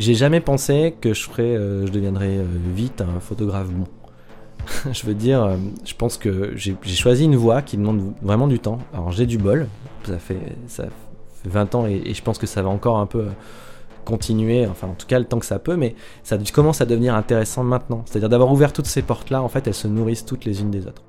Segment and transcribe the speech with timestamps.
[0.00, 3.86] j'ai jamais pensé que je ferais, euh, je deviendrais euh, vite un photographe bon.
[4.92, 8.58] je veux dire, euh, je pense que j'ai choisi une voie qui demande vraiment du
[8.58, 8.78] temps.
[8.94, 9.68] Alors j'ai du bol,
[10.04, 10.84] ça fait, ça
[11.42, 13.26] fait 20 ans et, je pense que ça va encore un peu
[14.06, 17.14] continuer, enfin en tout cas le temps que ça peut, mais ça commence à devenir
[17.14, 18.02] intéressant maintenant.
[18.06, 20.86] C'est-à-dire d'avoir ouvert toutes ces portes-là, en fait elles se nourrissent toutes les unes des
[20.86, 21.02] autres.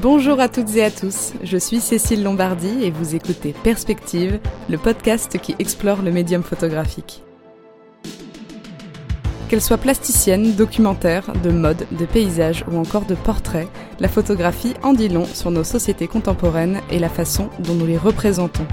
[0.00, 4.78] Bonjour à toutes et à tous, je suis Cécile Lombardi et vous écoutez Perspective, le
[4.78, 7.24] podcast qui explore le médium photographique.
[9.48, 13.66] Qu'elle soit plasticienne, documentaire, de mode, de paysage ou encore de portrait,
[13.98, 17.98] la photographie en dit long sur nos sociétés contemporaines et la façon dont nous les
[17.98, 18.66] représentons.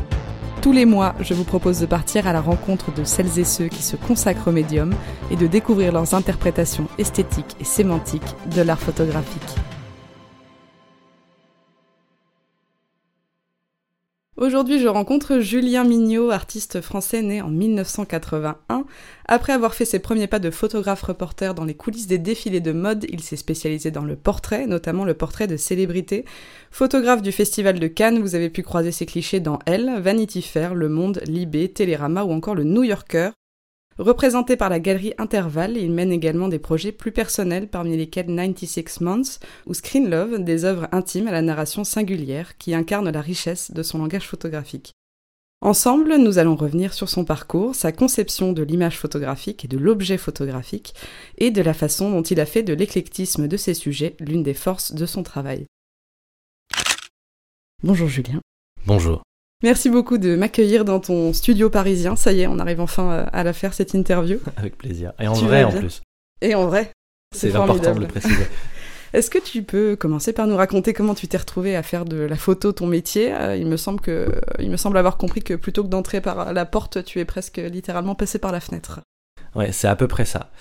[0.61, 3.67] Tous les mois, je vous propose de partir à la rencontre de celles et ceux
[3.67, 4.93] qui se consacrent au médium
[5.31, 9.55] et de découvrir leurs interprétations esthétiques et sémantiques de l'art photographique.
[14.37, 18.83] Aujourd'hui, je rencontre Julien Mignot, artiste français né en 1981.
[19.29, 23.05] Après avoir fait ses premiers pas de photographe-reporter dans les coulisses des défilés de mode,
[23.07, 26.25] il s'est spécialisé dans le portrait, notamment le portrait de célébrités.
[26.69, 30.75] Photographe du Festival de Cannes, vous avez pu croiser ses clichés dans Elle, Vanity Fair,
[30.75, 33.29] Le Monde, Libé, Télérama ou encore le New Yorker.
[33.97, 38.99] Représenté par la galerie Interval, il mène également des projets plus personnels parmi lesquels 96
[38.99, 43.71] Months ou Screen Love, des œuvres intimes à la narration singulière qui incarnent la richesse
[43.71, 44.91] de son langage photographique.
[45.61, 50.17] Ensemble, nous allons revenir sur son parcours, sa conception de l'image photographique et de l'objet
[50.17, 50.93] photographique,
[51.37, 54.53] et de la façon dont il a fait de l'éclectisme de ses sujets l'une des
[54.53, 55.65] forces de son travail.
[57.81, 58.41] Bonjour Julien.
[58.85, 59.23] Bonjour.
[59.65, 62.15] Merci beaucoup de m'accueillir dans ton studio parisien.
[62.15, 64.37] Ça y est, on arrive enfin euh, à la faire cette interview.
[64.57, 65.13] Avec plaisir.
[65.19, 66.03] Et en Tu vrai en plus.
[66.41, 66.91] Et en vrai,
[67.35, 68.45] C'est important de le préciser.
[69.13, 72.17] Est-ce que tu peux commencer par nous raconter comment tu t'es retrouvé à faire de
[72.17, 73.33] la photo ton métier?
[73.33, 76.53] Euh, Il me semble que, il me semble avoir compris que plutôt que d'entrer par
[76.53, 78.99] la porte, tu es presque littéralement passé par la fenêtre.
[79.55, 80.51] Ouais, c'est à peu près ça.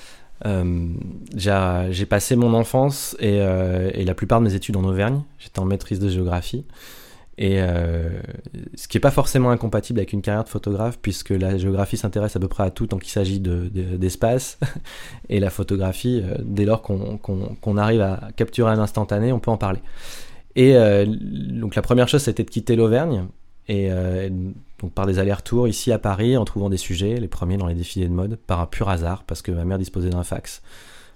[0.46, 0.88] Euh,
[1.36, 5.20] j'ai j'ai passé mon enfance et, euh, et la plupart de mes études en Auvergne.
[5.38, 6.64] J'étais en maîtrise de géographie.
[7.36, 8.10] Et euh,
[8.76, 12.36] ce qui n'est pas forcément incompatible avec une carrière de photographe, puisque la géographie s'intéresse
[12.36, 14.58] à peu près à tout tant qu'il s'agit de- de- d'espace.
[15.28, 19.56] et la photographie, euh, dès lors qu'on arrive à capturer un instantané, on peut en
[19.56, 19.80] parler.
[20.56, 23.26] Et euh, donc la première chose, c'était de quitter l'Auvergne.
[23.66, 24.28] Et euh,
[24.80, 27.74] donc par des allers-retours ici à Paris, en trouvant des sujets, les premiers dans les
[27.74, 30.62] défilés de mode, par un pur hasard, parce que ma mère disposait d'un fax.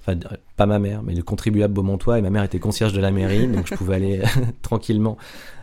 [0.00, 3.00] Enfin, euh, pas ma mère, mais le contribuable Beaumontois, et ma mère était concierge de
[3.00, 4.22] la mairie, donc je pouvais aller
[4.62, 5.16] tranquillement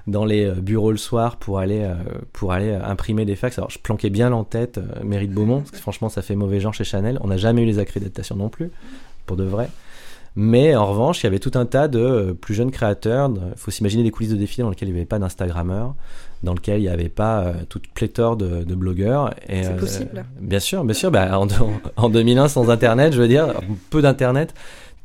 [0.08, 1.96] dans les euh, bureaux le soir pour aller, euh,
[2.34, 3.58] pour aller euh, imprimer des fax.
[3.58, 6.60] Alors je planquais bien l'en-tête euh, mairie de Beaumont, parce que franchement ça fait mauvais
[6.60, 7.18] genre chez Chanel.
[7.22, 8.72] On n'a jamais eu les accréditations non plus,
[9.26, 9.70] pour de vrai.
[10.36, 13.32] Mais en revanche, il y avait tout un tas de euh, plus jeunes créateurs.
[13.34, 15.96] Il faut s'imaginer des coulisses de défilés dans lesquelles il n'y avait pas d'Instagrammeurs,
[16.44, 19.34] dans lesquelles il n'y avait pas euh, toute pléthore de, de blogueurs.
[19.48, 20.26] C'est euh, possible.
[20.42, 21.10] Bien sûr, bien sûr.
[21.10, 21.48] Bah, en,
[21.96, 23.54] en 2001, sans Internet, je veux dire,
[23.90, 24.54] peu d'Internet,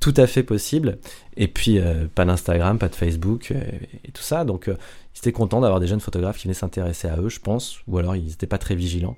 [0.00, 0.98] tout à fait possible.
[1.36, 3.62] Et puis, euh, pas d'Instagram, pas de Facebook euh,
[4.04, 4.44] et tout ça.
[4.44, 4.76] Donc, euh,
[5.14, 7.78] ils étaient contents d'avoir des jeunes photographes qui venaient s'intéresser à eux, je pense.
[7.86, 9.16] Ou alors, ils n'étaient pas très vigilants.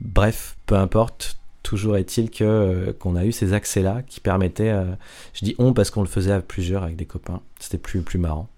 [0.00, 1.36] Bref, peu importe.
[1.62, 4.70] Toujours est-il que euh, qu'on a eu ces accès-là qui permettaient.
[4.70, 4.84] euh,
[5.32, 7.40] je dis on parce qu'on le faisait à plusieurs avec des copains.
[7.60, 8.48] C'était plus plus marrant.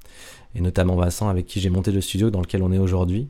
[0.55, 3.29] Et notamment Vincent avec qui j'ai monté le studio dans lequel on est aujourd'hui.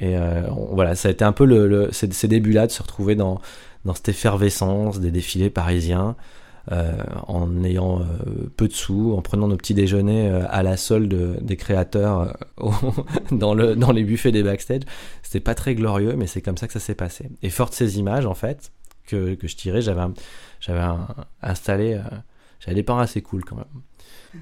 [0.00, 0.42] Et euh,
[0.72, 3.40] voilà, ça a été un peu le, ces, ces débuts-là de se retrouver dans
[3.84, 6.16] dans cette effervescence des défilés parisiens,
[7.26, 8.00] en ayant
[8.56, 12.34] peu de sous, en prenant nos petits déjeuners à la solde des créateurs
[13.30, 14.84] dans, le, dans les buffets des backstage.
[15.22, 17.28] C'était pas très glorieux, mais c'est comme ça que ça s'est passé.
[17.42, 18.72] Et fort de ces images, en fait,
[19.06, 20.02] que, que je tirais, j'avais
[21.42, 22.02] installé, euh,
[22.60, 23.64] j'avais des parents assez cool quand même.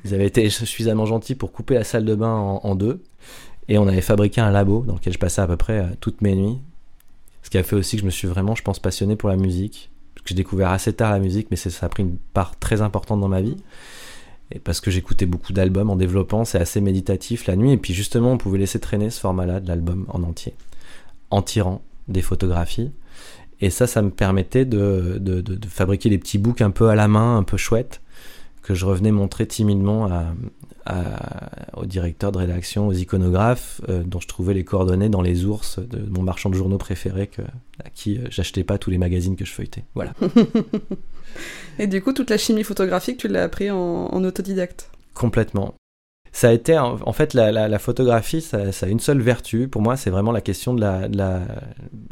[0.04, 3.02] Ils avaient été suffisamment gentils pour couper la salle de bain en, en deux,
[3.68, 6.20] et on avait fabriqué un labo dans lequel je passais à peu près euh, toutes
[6.20, 6.58] mes nuits.
[7.42, 9.36] Ce qui a fait aussi que je me suis vraiment, je pense, passionné pour la
[9.36, 9.90] musique.
[10.14, 12.82] Parce que j'ai découvert assez tard la musique, mais ça a pris une part très
[12.82, 13.56] importante dans ma vie.
[14.64, 17.72] Parce que j'écoutais beaucoup d'albums en développant, c'est assez méditatif la nuit.
[17.72, 20.54] Et puis justement, on pouvait laisser traîner ce format-là de l'album en entier,
[21.30, 22.92] en tirant des photographies.
[23.62, 26.88] Et ça, ça me permettait de, de, de- de fabriquer des petits books un peu
[26.91, 28.00] à la main, un peu chouettes,
[28.62, 30.34] que je revenais montrer timidement à,
[30.84, 35.44] à- au directeur de rédaction, aux iconographes, euh, dont je trouvais les coordonnées dans les
[35.47, 37.42] ours de mon marchand de journaux préféré, que,
[37.84, 39.84] à qui euh, j'achetais pas tous les magazines que je feuilletais.
[39.94, 40.12] Voilà.
[41.78, 44.91] Et du coup, toute la chimie photographique, tu l'as appris en, en autodidacte?
[45.15, 45.74] Complètement.
[46.32, 49.68] Ça a été, en fait, la, photographie, ça, a une seule vertu.
[49.68, 51.42] Pour moi, c'est vraiment la question de la.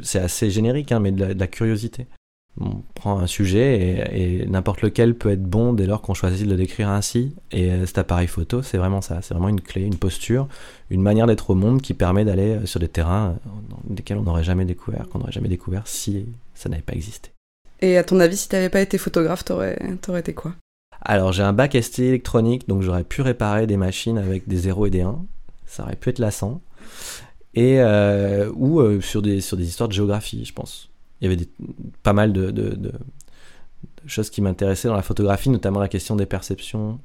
[0.01, 2.05] c'est assez générique, hein, mais de la, curiosité.
[2.59, 6.51] on prend un sujet et, n'importe lequel peut être bon dès lors qu'on choisit de
[6.51, 7.33] le décrire ainsi.
[7.51, 9.23] Et cet appareil photo, c'est vraiment ça.
[9.23, 10.47] C'est vraiment une clé, une posture,
[10.91, 13.37] une manière d'être au monde qui permet d'aller sur des terrains
[13.85, 17.31] desquels on n'aurait jamais découvert, qu'on n'aurait jamais découvert si ça n'avait pas existé.
[17.81, 20.53] Et à ton avis, si tu n'avais pas été photographe, t'aurais aurais été quoi?
[21.01, 24.87] Alors j'ai un bac ST électronique, donc j'aurais pu réparer des machines avec des 0
[24.87, 25.23] et des 1.
[25.65, 26.61] Ça aurait pu être lassant.
[27.53, 30.89] Et, euh, ou euh, sur, des, sur des histoires de géographie, je pense.
[31.19, 31.43] Il y avait
[32.03, 32.91] pas mal de, de,
[34.05, 36.99] choses qui m'intéressaient dans la photographie, notamment la question des perceptions,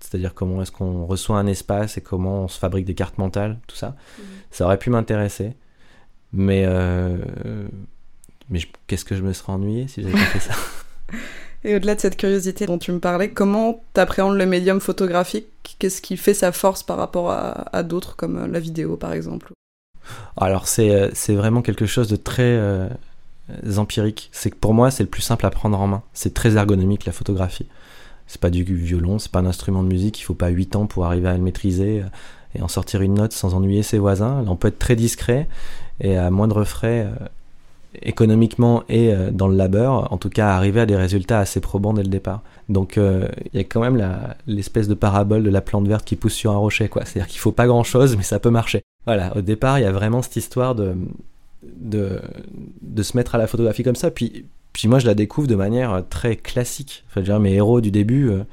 [0.00, 3.58] c'est-à-dire comment est-ce qu'on reçoit un espace et comment on se fabrique des cartes mentales,
[3.66, 3.88] tout ça.
[3.88, 4.22] Mmh.
[4.50, 5.54] Ça aurait pu m'intéresser.
[6.32, 7.18] Mais euh,
[8.50, 10.54] mais qu'est-ce que je me serais ennuyé si j'avais pas fait ça?
[11.64, 15.46] Et au-delà de cette curiosité dont tu me parlais, comment t'appréhendes le médium photographique?
[15.78, 19.52] Qu'est-ce qui fait sa force par rapport à, d'autres, comme euh, la vidéo par exemple?
[20.36, 22.88] Alors euh, c'est vraiment quelque chose de très euh,
[23.76, 24.30] empirique.
[24.32, 26.02] C'est que pour moi, c'est le plus simple à prendre en main.
[26.14, 27.66] C'est très ergonomique la photographie.
[28.28, 30.86] C'est pas du violon, c'est pas un instrument de musique, il faut pas 8 ans
[30.86, 32.04] pour arriver à le maîtriser
[32.54, 34.42] et en sortir une note sans ennuyer ses voisins.
[34.42, 35.48] Là, on peut être très discret
[36.00, 37.08] et à moindre frais
[38.02, 41.92] économiquement et euh, dans le labeur, en tout cas arriver à des résultats assez probants
[41.92, 42.42] dès le départ.
[42.68, 44.02] Donc euh, il y a quand même
[44.46, 47.04] l'espèce de parabole de la plante verte qui pousse sur un rocher, quoi.
[47.04, 48.82] C'est-à-dire qu'il faut pas grand-chose, mais ça peut marcher.
[49.06, 50.94] Voilà, au départ, il y a vraiment cette histoire de,
[51.62, 52.20] de,
[53.02, 54.10] se mettre à la photographie comme ça.
[54.10, 54.44] Puis,
[54.74, 57.04] puis moi, je la découvre de manière très classique.
[57.08, 58.44] Enfin, dire, mes héros du début, euh,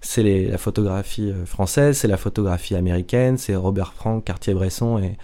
[0.00, 5.16] c'est la photographie française, c'est la photographie américaine, c'est Robert Frank, Cartier-Bresson et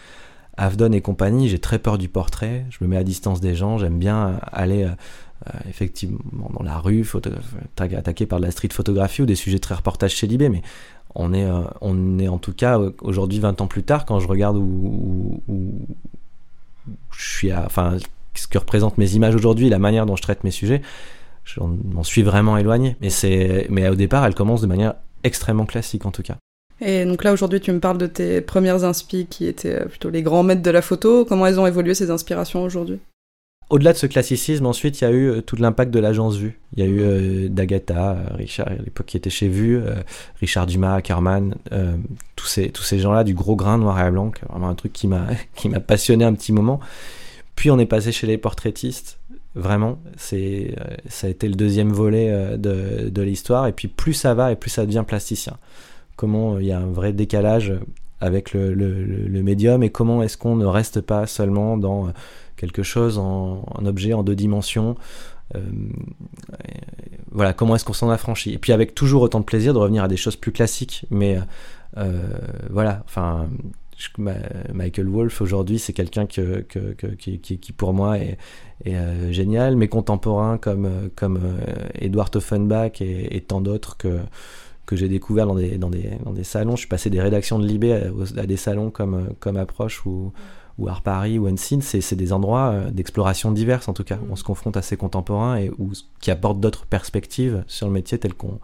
[0.56, 2.64] Avdon et compagnie, j'ai très peur du portrait.
[2.70, 3.78] Je me mets à distance des gens.
[3.78, 4.90] J'aime bien aller euh,
[5.48, 7.06] euh, effectivement dans la rue,
[7.78, 10.48] attaqué par de la street photographie ou des sujets très reportages chez Libé.
[10.48, 10.62] Mais
[11.14, 14.28] on est, euh, on est en tout cas aujourd'hui 20 ans plus tard quand je
[14.28, 15.42] regarde où,
[17.10, 17.96] je suis, enfin
[18.34, 20.80] ce que représentent mes images aujourd'hui, la manière dont je traite mes sujets.
[21.44, 22.96] Je m'en suis vraiment éloigné.
[23.00, 26.36] Mais mais au départ, elle commence de manière extrêmement classique en tout cas.
[26.80, 30.10] Et donc là, aujourd'hui, tu me parles de tes premières inspi qui étaient euh, plutôt
[30.10, 31.24] les grands maîtres de la photo.
[31.24, 32.98] Comment elles ont évolué, ces inspirations, aujourd'hui?
[33.70, 36.60] Au-delà de ce classicisme, ensuite, il y a eu euh, tout l'impact de l'agence Vue.
[36.76, 39.80] Il y a eu euh, D'Agata, Richard, à l'époque qui était chez Vue,
[40.40, 41.00] Richard Dumas,
[42.44, 45.26] ces, tous ces gens-là du gros grain noir et blanc, vraiment un truc qui m'a,
[45.56, 46.78] qui m'a passionné un petit moment.
[47.56, 49.18] Puis on est passé chez les portraitistes,
[49.54, 50.76] vraiment, c'est,
[51.08, 54.56] ça a été le deuxième volet de, de l'histoire, et puis plus ça va et
[54.56, 55.56] plus ça devient plasticien
[56.16, 57.72] comment euh, il y a un vrai décalage
[58.20, 62.10] avec le, médium et comment est-ce qu'on ne reste pas seulement dans euh,
[62.56, 64.96] quelque chose en un objet en deux dimensions
[65.54, 65.60] euh,
[67.30, 68.54] voilà comment est-ce qu'on s'en affranchit.
[68.54, 71.38] Et puis avec toujours autant de plaisir de revenir à des choses plus classiques mais
[72.68, 73.48] voilà enfin
[74.18, 78.38] Michael Wolff aujourd'hui c'est quelqu'un que, qui, pour moi est,
[79.30, 79.76] génial.
[79.76, 81.38] Mes contemporains comme comme
[81.94, 84.18] Edward Offenbach et tant d'autres que
[84.86, 86.76] que j'ai découvert dans des, dans, des, dans des salons.
[86.76, 90.32] Je suis passé des rédactions de Libé à, des salons comme, comme Approche ou,
[90.78, 91.82] ou Art Paris ou Unseen.
[91.82, 94.18] C'est des endroits euh, d'exploration diverses, en tout cas.
[94.22, 95.90] Où on se confronte à ses contemporains et où,
[96.20, 98.60] qui apportent d'autres perspectives sur le métier tel qu'on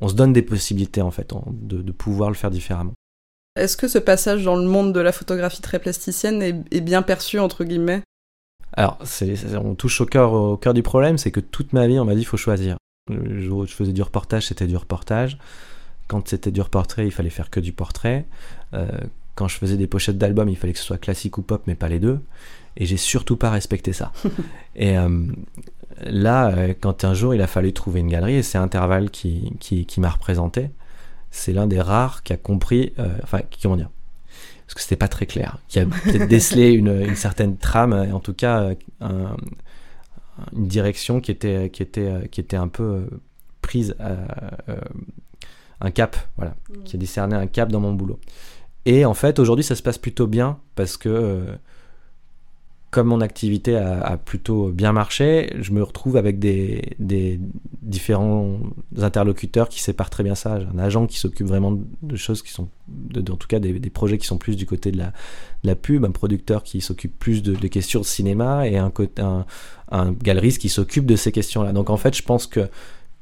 [0.00, 2.92] on se donne des possibilités, en fait, de, de pouvoir le faire différemment.
[3.54, 7.02] Est-ce que ce passage dans le monde de la photographie très plasticienne est, est bien
[7.02, 8.02] perçu, entre guillemets?
[8.72, 8.98] Alors,
[9.62, 12.16] on touche au cœur, au cœur du problème, c'est que toute ma vie, on m'a
[12.16, 12.76] dit il faut choisir.
[13.10, 15.36] Le jour où je faisais du reportage, c'était du reportage.
[16.08, 18.24] Quand c'était du reportrait, il fallait faire que du portrait.
[18.72, 18.88] Euh,
[19.34, 21.74] quand je faisais des pochettes d'albums, il fallait que ce soit classique ou pop, mais
[21.74, 22.20] pas les deux.
[22.78, 24.10] Et j'ai surtout pas respecté ça.
[24.74, 25.26] et euh,
[26.00, 29.52] là, euh, quand un jour il a fallu trouver une galerie, et c'est Interval qui,
[29.60, 30.70] qui, qui m'a représenté,
[31.30, 33.90] c'est l'un des rares qui a compris, enfin, comment dire,
[34.66, 38.20] parce que c'était pas très clair, qui a peut-être décelé une, une, certaine trame, en
[38.20, 39.36] tout cas un,
[40.52, 43.06] une direction qui était, qui était, qui était un peu euh,
[43.62, 44.26] prise, euh,
[44.68, 44.80] euh,
[45.80, 46.82] un cap, voilà, mm.
[46.84, 48.18] qui a discerné un cap dans mon boulot.
[48.86, 51.46] Et en fait, aujourd'hui, ça se passe plutôt bien parce que
[52.94, 57.40] comme mon activité a, plutôt bien marché, je me retrouve avec des,
[57.82, 58.60] différents
[58.96, 60.60] interlocuteurs qui séparent très bien ça.
[60.72, 62.68] Un agent qui s'occupe vraiment de choses qui sont,
[63.16, 65.02] en tout cas des, projets qui sont plus du côté de
[65.64, 68.92] la, pub, un producteur qui s'occupe plus de, questions de cinéma et un
[70.22, 71.72] galeriste qui s'occupe de ces questions-là.
[71.72, 72.68] Donc en fait, je pense que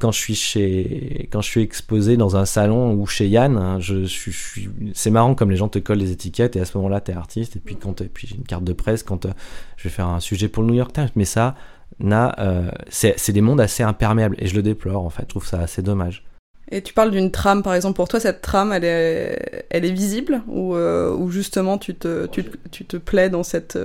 [0.02, 3.78] quand je suis chez quand je suis exposé dans un salon ou chez Yann hein,
[3.78, 7.00] je, suis c'est marrant comme les gens te collent des étiquettes et à ce moment-là
[7.00, 9.30] tu es artiste et puis quand et puis j'ai une carte de presse quand euh,
[9.76, 11.10] je vais faire un sujet pour le New York Times.
[11.14, 11.54] Mais ça
[12.00, 15.22] n'a euh, c'est des mondes assez imperméables et je le déplore en fait.
[15.22, 16.24] Je trouve ça assez dommage.
[16.72, 19.92] Et tu parles d'une trame par exemple pour toi cette trame elle est elle est
[19.92, 23.78] visible ou, euh, ou justement tu te tu, tu, te plais dans cette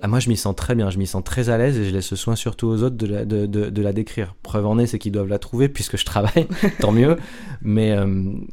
[0.00, 1.90] ah, moi, je m'y sens très bien, je m'y sens très à l'aise et je
[1.90, 4.36] laisse le soin surtout aux autres de la, de, de, la décrire.
[4.42, 6.46] Preuve en est, c'est qu'ils doivent la trouver puisque je travaille,
[6.80, 7.16] tant mieux.
[7.62, 8.06] Mais, euh,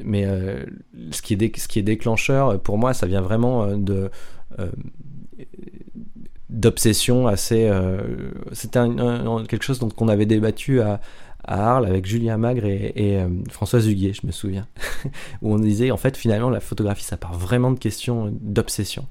[0.04, 0.66] mais euh,
[1.12, 4.00] ce, qui est ce qui est déclencheur, pour moi, ça vient vraiment euh,
[6.50, 7.72] d'obsession assez.
[8.52, 8.80] C'était
[9.48, 11.00] quelque chose dont qu'on avait débattu à,
[11.44, 14.66] à Arles avec Julien Magre et, et Françoise Huguet, je me souviens,
[15.44, 19.06] où on disait en fait finalement la photographie ça part vraiment de questions d'obsession.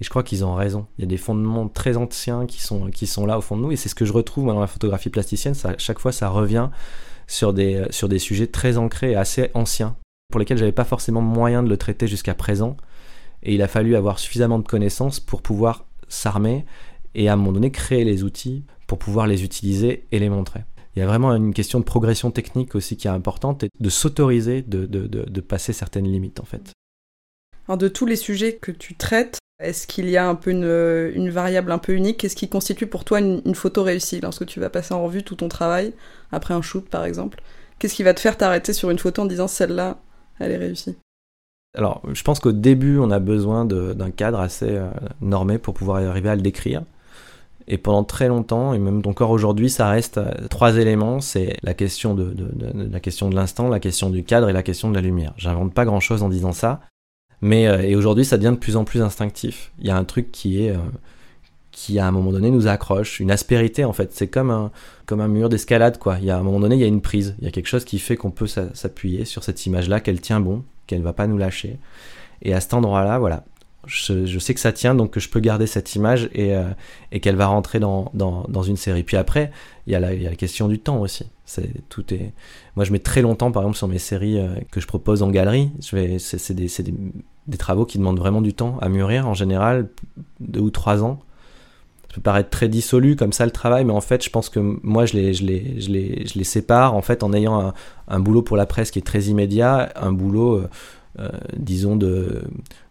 [0.00, 0.86] Et je crois qu'ils ont raison.
[0.98, 3.62] Il y a des fondements très anciens qui sont, qui sont là au fond de
[3.62, 3.72] nous.
[3.72, 5.54] Et c'est ce que je retrouve dans la photographie plasticienne.
[5.54, 6.70] Ça, chaque fois, ça revient
[7.26, 9.96] sur des, sur des sujets très ancrés et assez anciens,
[10.30, 12.76] pour lesquels j'avais pas forcément moyen de le traiter jusqu'à présent.
[13.42, 16.64] Et il a fallu avoir suffisamment de connaissances pour pouvoir s'armer
[17.14, 20.60] et à un moment donné créer les outils pour pouvoir les utiliser et les montrer.
[20.96, 23.90] Il y a vraiment une question de progression technique aussi qui est importante et de
[23.90, 26.72] s'autoriser de, de, de, de passer certaines limites en fait.
[27.66, 31.30] Alors de tous les sujets que tu traites, est-ce qu'il y a un peu une,
[31.30, 32.18] variable un peu unique?
[32.18, 35.36] Qu'est-ce qui constitue pour toi une, photo réussie lorsque tu vas passer en revue tout
[35.36, 35.92] ton travail,
[36.32, 37.40] après un shoot par exemple?
[37.78, 39.98] Qu'est-ce qui va te faire t'arrêter sur une photo en disant celle-là,
[40.38, 40.96] elle est réussie?
[41.76, 44.88] Alors, je pense qu'au début, on a besoin d'un cadre assez euh,
[45.20, 46.82] normé pour pouvoir arriver à le décrire.
[47.66, 51.20] Et pendant très longtemps, et même encore aujourd'hui, ça reste euh, trois éléments.
[51.20, 52.34] C'est la question de,
[52.74, 55.32] la question de l'instant, la question du cadre et la question de la lumière.
[55.36, 56.80] J'invente pas grand-chose en disant ça.
[57.44, 59.70] Mais euh, et aujourd'hui, ça devient de plus en plus instinctif.
[59.78, 60.78] Il y a un truc qui est euh,
[61.72, 64.14] qui à un moment donné nous accroche, une aspérité en fait.
[64.14, 64.70] C'est comme un
[65.04, 66.16] comme un mur d'escalade quoi.
[66.20, 67.66] Il y a un moment donné, il y a une prise, il y a quelque
[67.66, 71.26] chose qui fait qu'on peut s'appuyer sur cette image-là, qu'elle tient bon, qu'elle va pas
[71.26, 71.78] nous lâcher.
[72.40, 73.44] Et à cet endroit-là, voilà,
[73.86, 76.64] je, sais que ça tient, donc que je peux garder cette image et, euh,
[77.12, 79.02] et qu'elle va rentrer dans, dans, dans, une série.
[79.02, 79.50] Puis après,
[79.86, 81.26] il y, a la, question du temps aussi.
[81.44, 82.32] C'est, tout est...
[82.76, 84.38] Moi, je mets très longtemps, par exemple, sur mes séries
[84.70, 85.70] que je propose en galerie.
[85.80, 86.94] C'est, des, des,
[87.46, 89.88] des, travaux qui demandent vraiment du temps à mûrir, en général,
[90.40, 91.20] deux ou trois ans.
[92.08, 94.60] Ça peut paraître très dissolu comme ça le travail, mais en fait, je pense que
[94.82, 97.72] moi, je les, sépare en fait en ayant
[98.08, 100.56] un, boulot pour la presse qui est très immédiat, un boulot.
[100.56, 100.68] Euh,
[101.20, 102.42] euh, disons, de,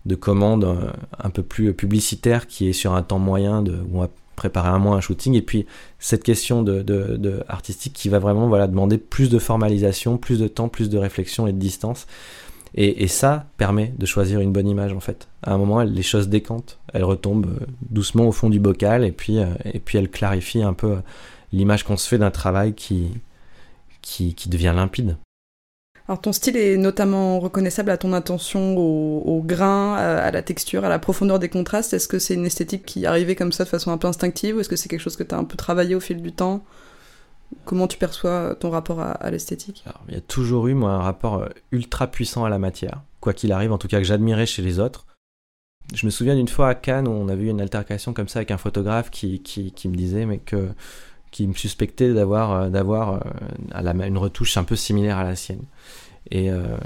[0.05, 0.91] de commande euh,
[1.21, 4.69] un peu plus publicitaire qui est sur un temps moyen de, où on va préparer
[4.69, 5.65] un mois un shooting et puis
[5.99, 6.65] cette question
[7.49, 11.47] artistique qui va vraiment voilà demander plus de formalisation plus de temps plus de réflexion
[11.47, 12.07] et de distance
[12.75, 15.27] et, ça permet de choisir une bonne image en fait.
[15.43, 19.11] À un moment les choses décantent elles retombent euh, doucement au fond du bocal et
[19.11, 20.97] puis et puis elles clarifient un peu
[21.53, 23.11] l'image qu'on se fait d'un travail qui,
[24.01, 25.17] qui, devient limpide.
[26.07, 30.89] Alors ton style est notamment reconnaissable à ton attention au, grain, à, la texture, à
[30.89, 31.93] la profondeur des contrastes.
[31.93, 34.59] Est-ce que c'est une esthétique qui arrivait comme ça de façon un peu instinctive ou
[34.59, 36.65] est-ce que c'est quelque chose que tu as un peu travaillé au fil du temps?
[37.65, 39.83] Comment tu perçois ton rapport à, l'esthétique?
[40.07, 43.33] Il y a toujours eu moi un rapport euh, ultra puissant à la matière, quoi
[43.33, 45.05] qu'il arrive, en tout cas que j'admirais chez les autres.
[45.93, 48.39] Je me souviens d'une fois à Cannes où on avait eu une altercation comme ça
[48.39, 50.69] avec un photographe qui, qui, me disait mais que
[51.31, 55.63] qui me suspectait d'avoir euh, d'avoir euh, une retouche un peu similaire à la sienne.
[56.31, 56.77] Et, euh,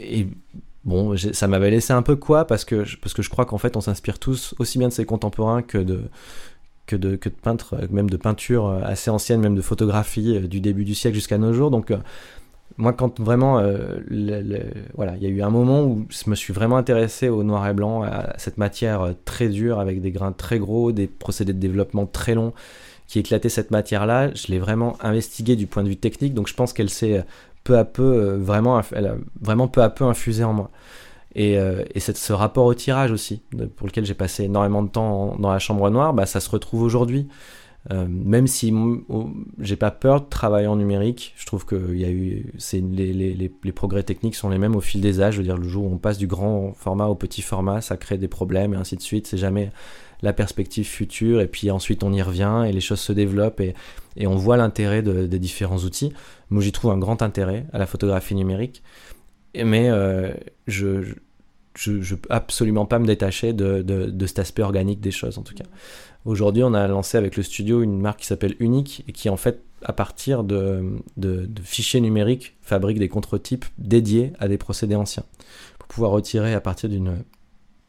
[0.00, 0.26] et
[0.84, 3.76] bon, ça m'avait laissé un peu quoi parce que parce que je crois qu'en fait
[3.76, 6.02] on s'inspire tous aussi bien de ses contemporains que de
[6.86, 11.14] que de, peintres, même de peintures assez anciennes, même de photographies du début du siècle
[11.14, 11.70] jusqu'à nos jours.
[11.70, 11.92] Donc,
[12.76, 13.62] moi, quand vraiment,
[14.94, 17.66] voilà, il y a eu un moment où je me suis vraiment intéressé au noir
[17.68, 21.58] et blanc, à cette matière très dure, avec des grains très gros, des procédés de
[21.58, 22.52] développement très longs,
[23.06, 24.34] qui éclatait cette matière-là.
[24.34, 27.24] Je l'ai vraiment investiguée du point de vue technique, donc je pense qu'elle s'est
[27.64, 28.80] peu à peu euh, vraiment,
[29.40, 30.70] vraiment peu à peu infusé en moi.
[31.34, 33.42] Et, euh, ce rapport au tirage aussi,
[33.76, 36.82] pour lequel j'ai passé énormément de temps dans la chambre noire, bah, ça se retrouve
[36.82, 37.28] aujourd'hui.
[37.92, 38.72] Euh, même si
[39.58, 43.72] j'ai pas peur de travailler en numérique, je trouve que y a eu, les, les,
[43.72, 45.34] progrès techniques sont les mêmes au fil des âges.
[45.34, 47.98] Je veux dire, le jour où on passe du grand format au petit format, ça
[47.98, 49.26] crée des problèmes et ainsi de suite.
[49.26, 49.70] C'est jamais
[50.22, 54.26] la perspective future et puis ensuite on y revient et les choses se développent et
[54.26, 56.12] on voit l'intérêt des différents outils.
[56.48, 58.82] Moi j'y trouve un grand intérêt à la photographie numérique,
[59.62, 60.32] mais euh,
[60.66, 61.04] je,
[61.74, 65.54] je, peux absolument pas me détacher de, de, cet aspect organique des choses en tout
[65.54, 65.64] cas.
[66.24, 69.36] Aujourd'hui on a lancé avec le studio une marque qui s'appelle Unique et qui en
[69.36, 70.82] fait à partir de,
[71.16, 75.24] de, fichiers numériques fabrique des contre-types dédiés à des procédés anciens
[75.78, 77.22] pour pouvoir retirer à partir d'une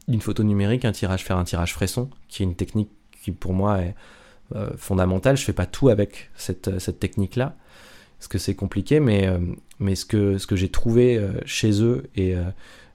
[0.08, 2.90] d'une photo numérique, un tirage, faire un tirage fresson, qui est une technique
[3.22, 3.94] qui pour moi est
[4.54, 5.36] euh, fondamentale.
[5.36, 7.56] Je fais pas tout avec cette, cette technique-là,
[8.18, 9.38] parce que c'est compliqué, mais, euh,
[9.78, 12.34] mais ce que, ce que j'ai trouvé chez eux et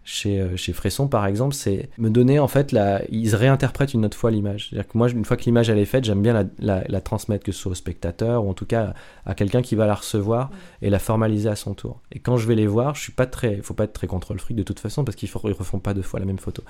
[0.04, 3.02] chez, euh, chez Fresson par exemple, c'est me donner en fait la.
[3.10, 4.70] Ils réinterprètent une autre fois l'image.
[4.70, 7.52] C'est-à-dire que moi, une fois que l'image elle est faite, j'aime bien la, transmettre, que
[7.52, 8.94] ce soit au spectateur ou en tout cas
[9.26, 10.50] à quelqu'un qui va la recevoir
[10.82, 12.02] et la formaliser à son tour.
[12.12, 13.54] Et quand je vais les voir, je suis pas très.
[13.54, 15.94] Il faut pas être très contrôle fric de toute façon parce qu'ils ne refont pas
[15.94, 16.64] deux fois la même photo.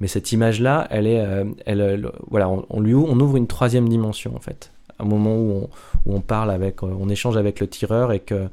[0.00, 1.20] Mais cette image-là, elle est.
[1.20, 4.72] Euh, elle, voilà, on, lui on ouvre une troisième dimension en fait.
[4.98, 5.68] Un moment où on,
[6.06, 6.82] où on parle avec.
[6.82, 8.48] On échange avec le tireur et que,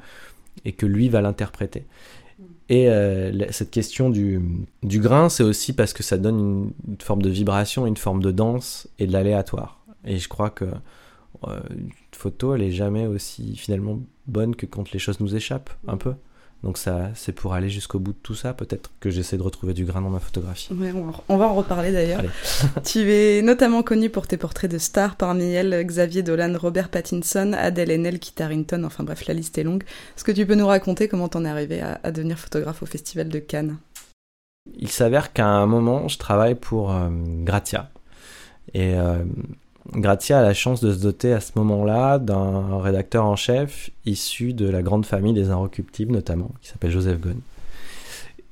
[0.66, 1.86] et que lui va l'interpréter.
[2.70, 4.42] Et euh, cette question du,
[4.84, 8.32] du grain, c'est aussi parce que ça donne une, forme de vibration, une forme de
[8.32, 9.86] danse et de l'aléatoire.
[10.06, 14.92] Et je crois que euh, une photo, elle est jamais aussi finalement bonne que quand
[14.92, 16.14] les choses nous échappent, un peu.
[16.64, 19.74] Donc ça, c'est pour aller jusqu'au bout de tout ça, peut-être que j'essaie de retrouver
[19.74, 20.70] du grain dans ma photographie.
[21.28, 22.22] on va en reparler d'ailleurs.
[22.86, 27.52] tu es notamment connu pour tes portraits de stars, parmi elles Xavier Dolan, Robert Pattinson,
[27.52, 29.84] Adèle Haenel, Kit Harington, enfin bref, la liste est longue.
[30.16, 33.28] Est-ce que tu peux nous raconter comment t'en es arrivé à, devenir photographe au Festival
[33.28, 33.78] de Cannes?
[34.78, 37.10] Il s'avère qu'à un moment, je travaille pour euh,
[37.44, 37.90] Gratia.
[38.74, 39.26] Et euh,
[39.92, 44.54] Gratia a la chance de se doter à ce moment-là d'un rédacteur en chef issu
[44.54, 47.40] de la grande famille des Inrecuptibles notamment, qui s'appelle Joseph Ghosn.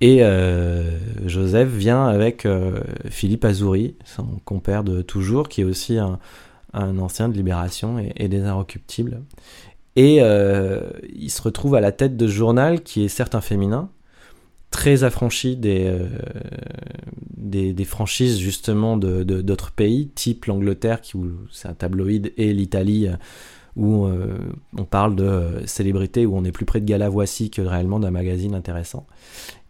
[0.02, 6.00] Et euh, Joseph vient avec euh, Philippe Azouri, son compère de toujours, qui est aussi
[6.00, 6.18] un,
[6.74, 9.22] ancien de Libération et, des Inrecuptibles.
[9.96, 10.82] Et euh,
[11.14, 13.90] il se retrouve à la tête de journal qui est certes un féminin,
[14.72, 16.08] très affranchi des, euh,
[17.38, 21.18] des, des, franchises justement de, d'autres pays, type l'Angleterre, qui
[21.52, 23.08] c'est un tabloïd, et l'Italie,
[23.76, 24.38] où euh,
[24.78, 28.12] on parle de célébrités, où on est plus près de Gala Voici que réellement d'un
[28.12, 29.06] magazine intéressant.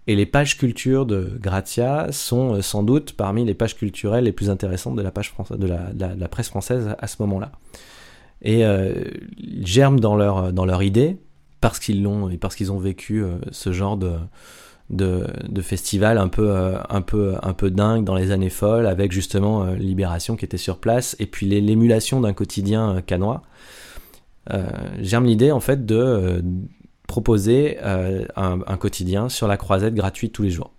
[0.07, 4.31] Et les pages culture de Grazia sont euh, sans doute parmi les pages culturelles les
[4.31, 7.51] plus intéressantes de la, page de la, presse française à ce moment-là.
[8.43, 8.63] Et
[9.37, 11.17] ils germent dans leur, dans leur idée,
[11.59, 14.13] parce qu'ils l'ont et parce qu'ils ont vécu ce genre de,
[14.91, 18.85] de, de festivals un peu, euh, un, peu, un peu dingue dans les années folles,
[18.85, 23.41] avec justement euh, Libération qui était sur place, et puis l'émulation d'un quotidien euh, canois.
[24.99, 26.43] Germe l'idée en fait de
[27.07, 30.71] proposer un, quotidien sur la croisette gratuite tous les jours.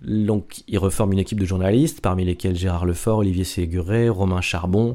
[0.00, 4.94] Donc, il reforme une équipe de journalistes, parmi lesquels Gérard Lefort, Olivier Séguré, Romain Charbon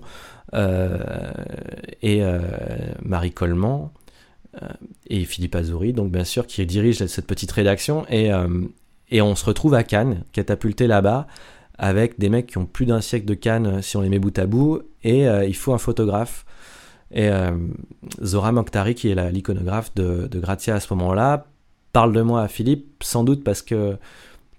[0.53, 2.21] et
[3.01, 3.89] Marie Coleman.
[4.61, 4.67] Euh,
[5.07, 8.05] et Philippe Azouri, donc bien sûr, qui dirige cette petite rédaction.
[8.09, 8.47] Et, euh,
[9.21, 11.27] on se retrouve à Cannes, catapulté là-bas,
[11.77, 14.19] avec des mecs qui ont plus d'un siècle de Cannes euh, si on les met
[14.19, 16.45] bout à bout, et il faut un photographe.
[17.13, 17.29] Et
[18.21, 21.45] Zora Mokhtari, qui est l'iconographe de, de Grazia à ce moment-là,
[21.93, 23.97] parle de moi à Philippe, sans doute parce que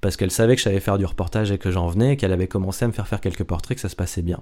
[0.01, 2.85] parce qu'elle savait que j'allais faire du reportage et que j'en venais, qu'elle avait commencé
[2.85, 4.41] à me faire faire quelques portraits, que ça se passait bien.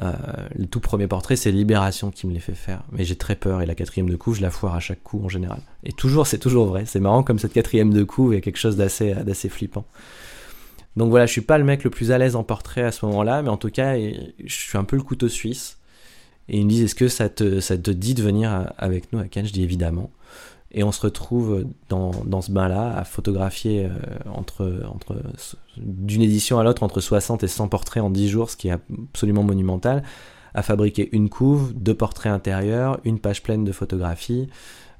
[0.00, 0.12] Euh,
[0.54, 2.82] le tout premier portrait, c'est Libération qui me les fait faire.
[2.92, 5.22] Mais j'ai très peur et la quatrième de coup, je la foire à chaque coup
[5.24, 5.60] en général.
[5.84, 6.84] Et toujours, c'est toujours vrai.
[6.86, 9.84] C'est marrant comme cette quatrième de coup, a quelque chose d'assez, d'assez flippant.
[10.96, 13.04] Donc voilà, je suis pas le mec le plus à l'aise en portrait à ce
[13.06, 15.78] moment-là, mais en tout cas, je suis un peu le couteau suisse.
[16.48, 19.18] Et ils me disent, est-ce que ça te, ça te dit de venir avec nous
[19.18, 19.46] à Cannes?
[19.46, 20.10] Je dis évidemment.
[20.72, 23.90] Et on se retrouve dans, ce bain-là à photographier euh,
[24.34, 24.82] entre,
[25.76, 28.72] d'une édition à l'autre entre 60 et 100 portraits en 10 jours, ce qui est
[29.12, 30.02] absolument monumental,
[30.54, 34.48] à fabriquer une couve, deux portraits intérieurs, une page pleine de photographies,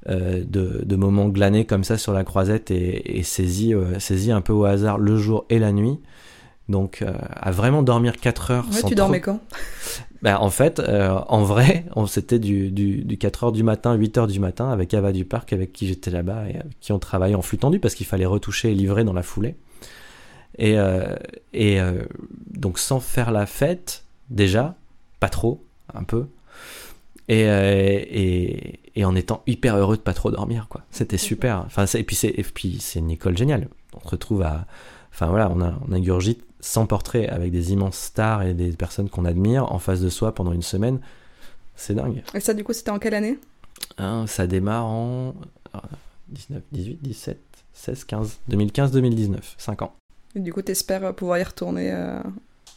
[0.08, 4.40] euh, de, moments glanés comme ça sur la croisette et, et saisis, euh, saisis un
[4.40, 5.98] peu au hasard le jour et la nuit.
[6.68, 8.66] Donc, euh, à vraiment dormir 4 heures.
[8.72, 9.40] Ouais, tu dormais quand?
[10.22, 14.18] Ben, En fait, euh, en vrai, c'était du, du, du, 4 heures du matin, 8
[14.18, 17.00] heures du matin avec Ava du Parc, avec qui j'étais là-bas et avec qui on
[17.00, 19.56] travaillait en flux tendu parce qu'il fallait retoucher et livrer dans la foulée.
[20.58, 21.16] Et, euh,
[21.52, 21.80] et
[22.50, 24.76] donc, sans faire la fête, déjà,
[25.18, 26.26] pas trop, un peu.
[27.28, 30.82] Et, et, et, en étant hyper heureux de pas trop dormir, quoi.
[30.90, 31.64] C'était super.
[31.66, 32.14] Enfin, et puis
[32.80, 33.68] c'est une école géniale.
[33.96, 34.66] On se retrouve à.
[35.12, 39.10] Enfin voilà, on a, on ingurgite 100 portraits avec des immenses stars et des personnes
[39.10, 41.00] qu'on admire en face de soi pendant une semaine.
[41.76, 42.22] C'est dingue.
[42.34, 43.38] Et ça, du coup, c'était en quelle année?
[43.98, 45.34] Hein, Ça démarre en
[46.28, 47.38] 19, 18, 17,
[47.72, 49.92] 16, 15, 2015, 2019, 5 ans.
[50.34, 52.20] Et du coup, t'espères pouvoir y retourner euh,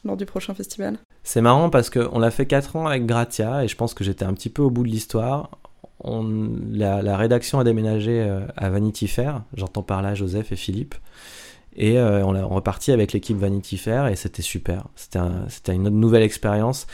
[0.04, 0.98] lors du prochain festival?
[1.24, 4.26] C'est marrant parce qu'on l'a fait 4 ans avec Gratia et je pense que j'étais
[4.26, 5.52] un petit peu au bout de l'histoire.
[6.00, 10.96] On, la, rédaction a déménagé euh, à Vanity Fair, j'entends par là Joseph et Philippe.
[11.76, 14.88] Et euh, on est reparti avec l'équipe Vanity Fair et c'était super.
[14.96, 16.88] C'était une nouvelle expérience.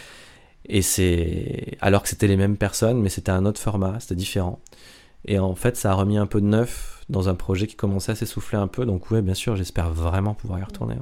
[0.65, 4.59] Et c'est alors que c'était les mêmes personnes, mais c'était un autre format, c'était différent.
[5.25, 8.13] Et en fait, ça a remis un peu de neuf dans un projet qui commençait
[8.13, 8.85] à s'essouffler un peu.
[8.85, 10.95] Donc ouais, bien sûr, j'espère vraiment pouvoir y retourner.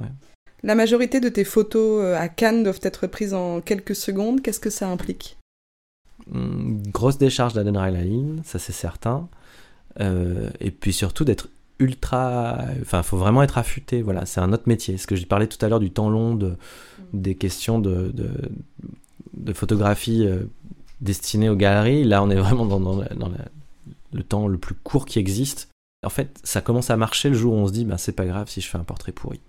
[0.62, 4.42] La majorité de tes photos euh, à Cannes doivent être prises en quelques secondes.
[4.42, 5.38] Qu'est-ce que ça implique?
[6.32, 9.28] Une Grosse décharge d'adrénaline, ça c'est certain.
[10.00, 11.48] Euh, et puis surtout d'être
[11.80, 12.58] ultra.
[12.80, 14.02] Enfin, faut vraiment être affûté.
[14.02, 14.96] Voilà, c'est un autre métier.
[14.98, 16.56] Ce que j'ai parlé tout à l'heure du temps long, de,
[17.12, 18.12] des questions de,
[19.34, 20.44] de, photographie euh,
[21.00, 22.04] destinée aux galeries.
[22.04, 23.02] Là, on est vraiment dans, dans,
[24.12, 25.68] le temps le plus court qui existe.
[26.04, 28.26] En fait, ça commence à marcher le jour où on se dit, ben, c'est pas
[28.26, 29.40] grave si je fais un portrait pourri.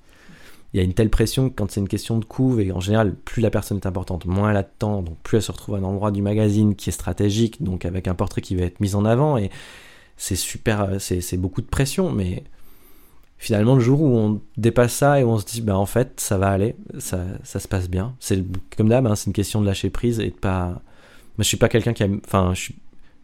[0.74, 2.80] Il y a une telle pression que quand c'est une question de couve, et en
[2.80, 5.52] général, plus la personne est importante, moins elle a de temps, donc plus elle se
[5.52, 8.63] retrouve à un endroit du magazine qui est stratégique, donc avec un portrait qui va
[8.63, 9.38] être mis en avant.
[9.38, 9.50] Et
[10.21, 12.43] c'est super, c'est beaucoup de pression, mais
[13.39, 16.19] finalement, le jour où on dépasse ça et où on se dit, ben en fait,
[16.19, 18.15] ça va aller, ça, ça se passe bien.
[18.19, 18.43] C'est
[18.77, 20.67] comme d'hab, hein, c'est une question de lâcher prise et de pas.
[20.67, 22.21] Moi, je suis pas quelqu'un qui aime.
[22.23, 22.71] Enfin, je,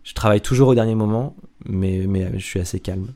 [0.03, 3.13] je, travaille toujours au dernier moment, mais, mais je suis assez calme.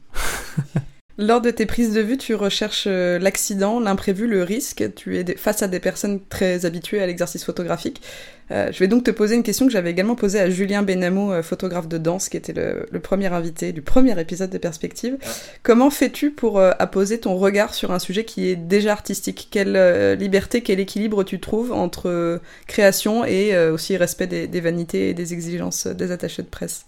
[1.22, 4.84] Lors de tes prises de vue, tu recherches euh, l'accident, l'imprévu, le risque.
[4.96, 8.02] Tu es face à des personnes très habituées à l'exercice photographique.
[8.50, 11.32] Euh, je vais donc te poser une question que j'avais également posée à Julien Benamo,
[11.32, 15.20] euh, photographe de danse, qui était le, premier invité du premier épisode de Perspective.
[15.62, 19.50] Comment fais-tu pour apposer ton regard sur un sujet qui est déjà artistique?
[19.52, 25.14] Quelle liberté, quel équilibre tu trouves entre création et aussi respect des, des vanités et
[25.14, 26.86] des exigences des attachés de presse?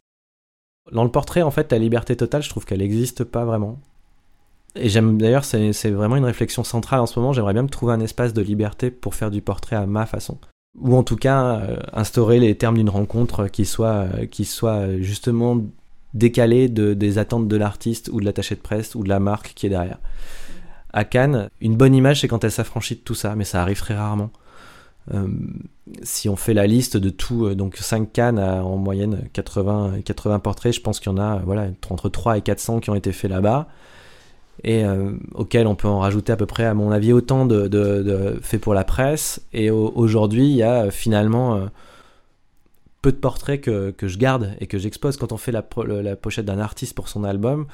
[0.92, 3.80] Dans le portrait, en fait, la liberté totale, je trouve qu'elle n'existe pas vraiment.
[4.76, 7.32] Et j'aime d'ailleurs, c'est vraiment une réflexion centrale en ce moment.
[7.32, 10.40] J'aimerais bien me trouver un espace de liberté pour faire du portrait à ma façon.
[10.80, 14.98] Ou en tout cas, euh, instaurer les termes d'une rencontre qui soient euh, qui soit
[15.00, 15.62] justement
[16.16, 19.54] décalés de, des attentes de l'artiste ou de l'attaché de presse ou de la marque
[19.54, 20.00] qui est derrière.
[20.92, 23.80] À Cannes, une bonne image, c'est quand elle s'affranchit de tout ça, mais ça arrive
[23.80, 24.32] très rarement.
[25.14, 25.28] Euh,
[26.02, 30.74] si on fait la liste de tout, donc 5 Cannes en moyenne 80, 80 portraits,
[30.74, 33.30] je pense qu'il y en a voilà, entre 3 et 400 qui ont été faits
[33.30, 33.68] là-bas
[34.62, 38.40] et euh, auquel on peut en rajouter à peu près, à mon avis, autant de,
[38.42, 39.42] faits pour la presse.
[39.54, 41.66] Et aujourd'hui, il y a euh, finalement euh,
[43.02, 45.18] peu de portraits que, je garde et que j'expose.
[45.18, 47.66] Quand on fait la, pochette d'un artiste pour son album,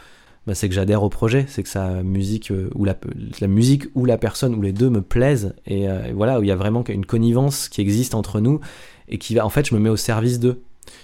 [0.48, 2.96] bah, c'est que j'adhère au projet, c'est que sa musique ou la,
[3.42, 5.54] la, musique ou la personne ou les deux me plaisent.
[5.68, 8.62] Et voilà, où il y a vraiment une connivence qui existe entre nous
[9.10, 10.62] et qui va, en fait, je me mets au service d'eux.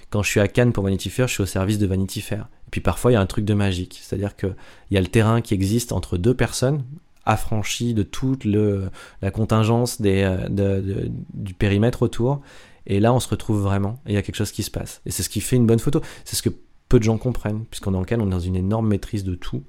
[0.09, 2.47] Quand je suis à Cannes pour Vanity Fair, je suis au service de Vanity Fair.
[2.67, 3.99] Et puis parfois, il y a un truc de magique.
[4.01, 4.55] C'est-à-dire qu'il
[4.91, 6.83] y a le terrain qui existe entre deux personnes,
[7.25, 8.89] affranchies de toute le,
[9.21, 12.41] la contingence des, euh, du périmètre autour.
[12.87, 13.99] Et là, on se retrouve vraiment.
[14.05, 15.01] Et il y a quelque chose qui se passe.
[15.05, 16.01] Et c'est ce qui fait une bonne photo.
[16.23, 16.49] C'est ce que
[16.87, 17.65] peu de gens comprennent.
[17.65, 19.63] Puisqu'on dans le Cannes, on est dans une énorme maîtrise de tout.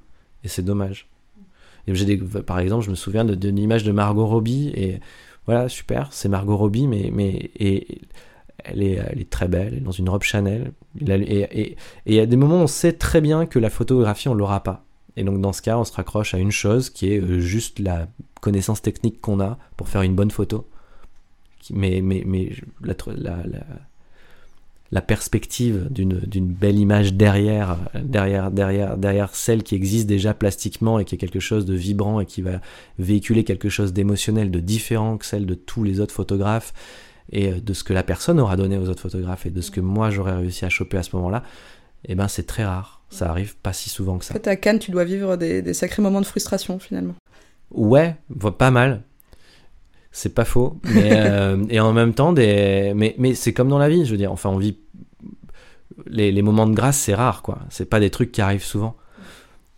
[0.44, 1.08] Et c'est dommage.
[2.46, 4.68] Par exemple, je me souviens d'une image de Margot Robbie.
[4.74, 5.00] Et
[5.46, 8.02] voilà, super, c'est Margot Robbie, mais, mais et,
[8.66, 10.72] elle est, très belle, elle est dans une robe Chanel.
[11.00, 14.84] Et a des moments on sait très bien que la photographie, on l'aura pas.
[15.16, 17.78] Et donc dans ce cas, on se raccroche à une chose qui est euh, juste
[17.78, 18.06] la
[18.40, 20.68] connaissance technique qu'on a pour faire une bonne photo.
[21.70, 22.00] Mais,
[22.80, 23.42] la,
[24.92, 31.04] la, perspective d'une belle image derrière, derrière, derrière, derrière celle qui existe déjà plastiquement et
[31.04, 32.60] qui est quelque chose de vibrant et qui va
[33.00, 36.72] véhiculer quelque chose d'émotionnel, de différent que celle de tous les autres photographes,
[37.30, 39.70] et euh, de ce que la personne aura donné aux autres photographes et de ce
[39.70, 41.42] que moi j'aurais réussi à choper à ce moment-là,
[42.04, 43.02] eh ben c'est très rare.
[43.08, 44.34] Ça arrive pas si souvent que ça.
[44.34, 47.14] En fait, à Cannes, tu dois vivre des, sacrés moments de frustration finalement.
[47.70, 48.16] Ouais,
[48.58, 49.02] pas mal.
[50.10, 50.78] C'est pas faux.
[50.84, 52.92] Mais, euh, et en même temps, des...
[52.96, 54.32] mais, mais c'est comme dans la vie, je veux dire.
[54.32, 54.78] Enfin, on vit.
[56.06, 57.60] Les, les moments de grâce, c'est rare, quoi.
[57.70, 58.96] C'est pas des trucs qui arrivent souvent.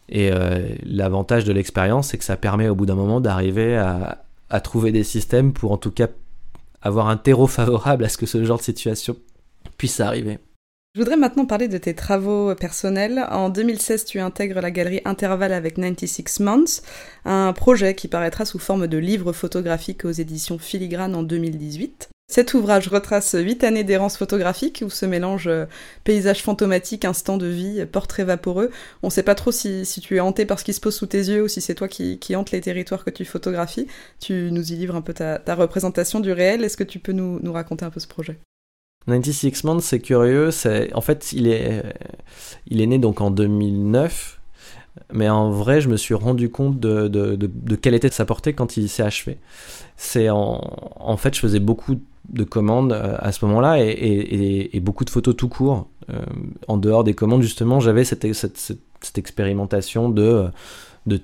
[0.08, 4.24] Et euh, l'avantage de l'expérience, c'est que ça permet au bout d'un moment d'arriver à,
[4.48, 6.08] à trouver des systèmes pour en tout cas
[6.82, 9.16] avoir un terreau favorable à ce que ce genre de situation
[9.76, 10.38] puisse arriver.
[10.94, 13.24] Je voudrais maintenant parler de tes travaux personnels.
[13.30, 16.82] En 2016, tu intègres la galerie Intervalle avec 96 Months,
[17.24, 22.08] un projet qui paraîtra sous forme de livre photographique aux éditions Filigrane en 2018.
[22.30, 25.64] Cet ouvrage retrace huit années d'errance photographique où se mélangent euh,
[26.04, 28.70] paysages fantomatiques, instants de vie, portraits vaporeux.
[29.02, 31.06] On ne sait pas trop si, tu es hanté par ce qui se pose sous
[31.06, 33.86] tes yeux ou si c'est toi qui, qui hante les territoires que tu photographies.
[34.20, 36.64] Tu nous y livres un peu ta, représentation du réel.
[36.64, 38.38] Est-ce que tu peux nous, raconter un peu ce projet?
[39.06, 40.50] 96 Months, c'est curieux.
[40.92, 41.82] En fait, il est,
[42.70, 44.38] né donc en 2009,
[45.14, 48.90] mais en vrai, je me suis rendu compte de quelle était sa portée quand il
[48.90, 49.38] s'est achevé.
[50.00, 51.96] C'est en, fait, je faisais beaucoup
[52.28, 55.88] de commandes euh, à ce moment-là et, beaucoup de photos tout court.
[56.08, 56.22] Euh,
[56.68, 58.24] en dehors des commandes, justement, j'avais cette,
[59.16, 60.50] expérimentation de,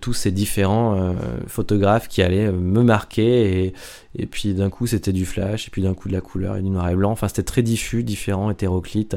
[0.00, 1.12] tous ces différents euh,
[1.46, 3.74] photographes qui allaient me marquer et,
[4.16, 6.62] et puis d'un coup c'était du flash et puis d'un coup de la couleur et
[6.62, 7.12] du noir et blanc.
[7.12, 9.16] Enfin, c'était très diffus, différent, hétéroclite,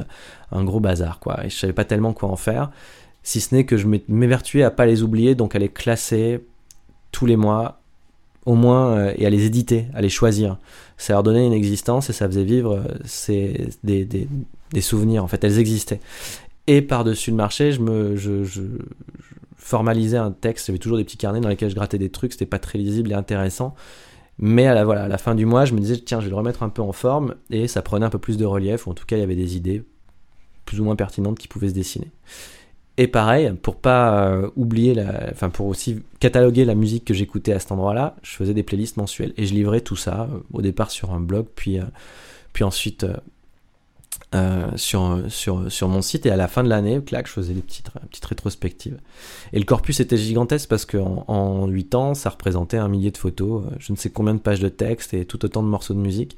[0.51, 1.43] un gros bazar quoi.
[1.43, 2.69] Et je savais pas tellement quoi en faire,
[3.23, 6.45] si ce n'est que je m'évertuais à pas les oublier, donc à les classer
[7.11, 7.81] tous les mois
[8.47, 10.57] au moins euh, et à les éditer, à les choisir.
[10.95, 12.81] Ça leur donnait une existence et ça faisait vivre
[13.29, 15.23] euh, des, des, souvenirs.
[15.23, 15.99] En fait, elles existaient.
[16.65, 18.45] Et par-dessus le marché, je me, je,
[19.57, 22.45] formalisais un texte, j'avais toujours des petits carnets dans lesquels je grattais des trucs, c'était
[22.45, 23.75] pas très lisible et intéressant.
[24.39, 26.29] Mais à la, voilà, à la fin du mois, je me disais, tiens, je vais
[26.29, 28.91] le remettre un peu en forme, et ça prenait un peu plus de relief, ou
[28.91, 29.83] en tout cas, il y avait des idées
[30.63, 32.11] plus ou moins pertinentes qui pouvaient se dessiner.
[32.99, 34.95] Et pareil, pour pas euh, oublier,
[35.31, 38.97] enfin pour aussi cataloguer la musique que j'écoutais à cet endroit-là, je faisais des playlists
[38.97, 41.83] mensuelles et je livrais tout ça euh, au départ sur un blog, puis, euh,
[42.53, 43.05] puis ensuite
[44.75, 47.61] sur, sur, sur mon site et à la fin de l'année, clac, je faisais des
[47.61, 48.99] petites, petites rétrospectives.
[49.53, 53.17] Et le corpus était gigantesque parce qu'en en 8 ans, ça représentait un millier de
[53.17, 55.99] photos, je ne sais combien de pages de texte et tout autant de morceaux de
[55.99, 56.35] musique.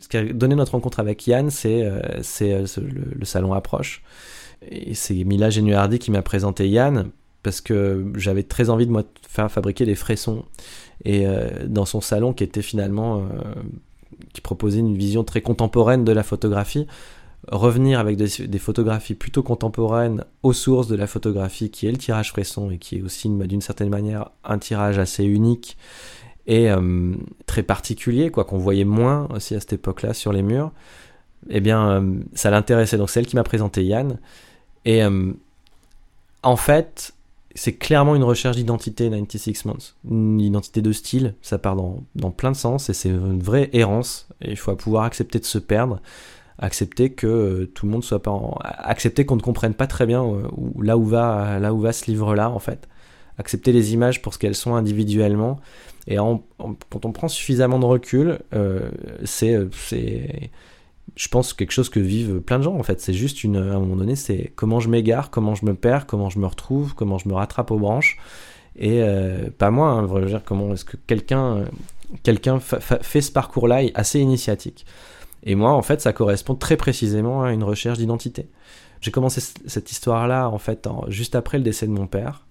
[0.00, 1.88] Ce qui a donné notre rencontre avec Yann, c'est
[2.22, 4.02] c'est le, le salon Approche.
[4.70, 7.10] Et c'est Mila Genuardi qui m'a présenté Yann
[7.42, 10.44] parce que j'avais très envie de moi faire fabriquer des frissons.
[11.04, 13.18] Et euh, dans son salon qui était finalement.
[13.18, 13.22] Euh,
[14.32, 16.86] qui proposait une vision très contemporaine de la photographie,
[17.50, 22.30] revenir avec des, photographies plutôt contemporaines aux sources de la photographie qui est le tirage
[22.30, 25.76] frisson et qui est aussi d'une certaine manière un tirage assez unique
[26.46, 27.14] et euh,
[27.46, 30.72] très particulier, quoi qu'on voyait moins aussi à cette époque-là sur les murs,
[31.48, 32.04] eh bien
[32.34, 32.98] ça l'intéressait.
[32.98, 34.18] Donc c'est elle qui m'a présenté Yann
[34.84, 35.32] et euh,
[36.42, 37.12] en fait,
[37.54, 39.96] c'est clairement une recherche d'identité 96 Months.
[40.08, 44.28] Une identité de style, ça part dans, plein de sens et c'est une vraie errance.
[44.40, 46.00] Il faut pouvoir accepter de se perdre,
[46.58, 50.24] accepter que euh, tout le monde soit pas accepter qu'on ne comprenne pas très bien
[50.24, 50.42] euh,
[50.80, 52.88] là où va là où va ce livre là en fait.
[53.38, 55.60] Accepter les images pour ce qu'elles sont individuellement
[56.08, 58.38] et quand on prend suffisamment de recul,
[59.24, 59.68] c'est
[61.16, 63.00] je pense, quelque chose que vivent plein de gens en fait.
[63.00, 66.06] C'est juste une, à un moment donné, c'est comment je m'égare, comment je me perds,
[66.06, 68.18] comment je me retrouve, comment je me rattrape aux branches.
[68.76, 71.64] Et euh, pas moi, hein, je veux dire, comment est-ce que quelqu'un
[72.22, 74.86] quelqu'un fait ce parcours-là assez initiatique.
[75.44, 78.48] Et moi, en fait, ça correspond très précisément à une recherche d'identité.
[79.00, 82.46] J'ai commencé cette histoire-là, en fait, juste après le décès de mon père.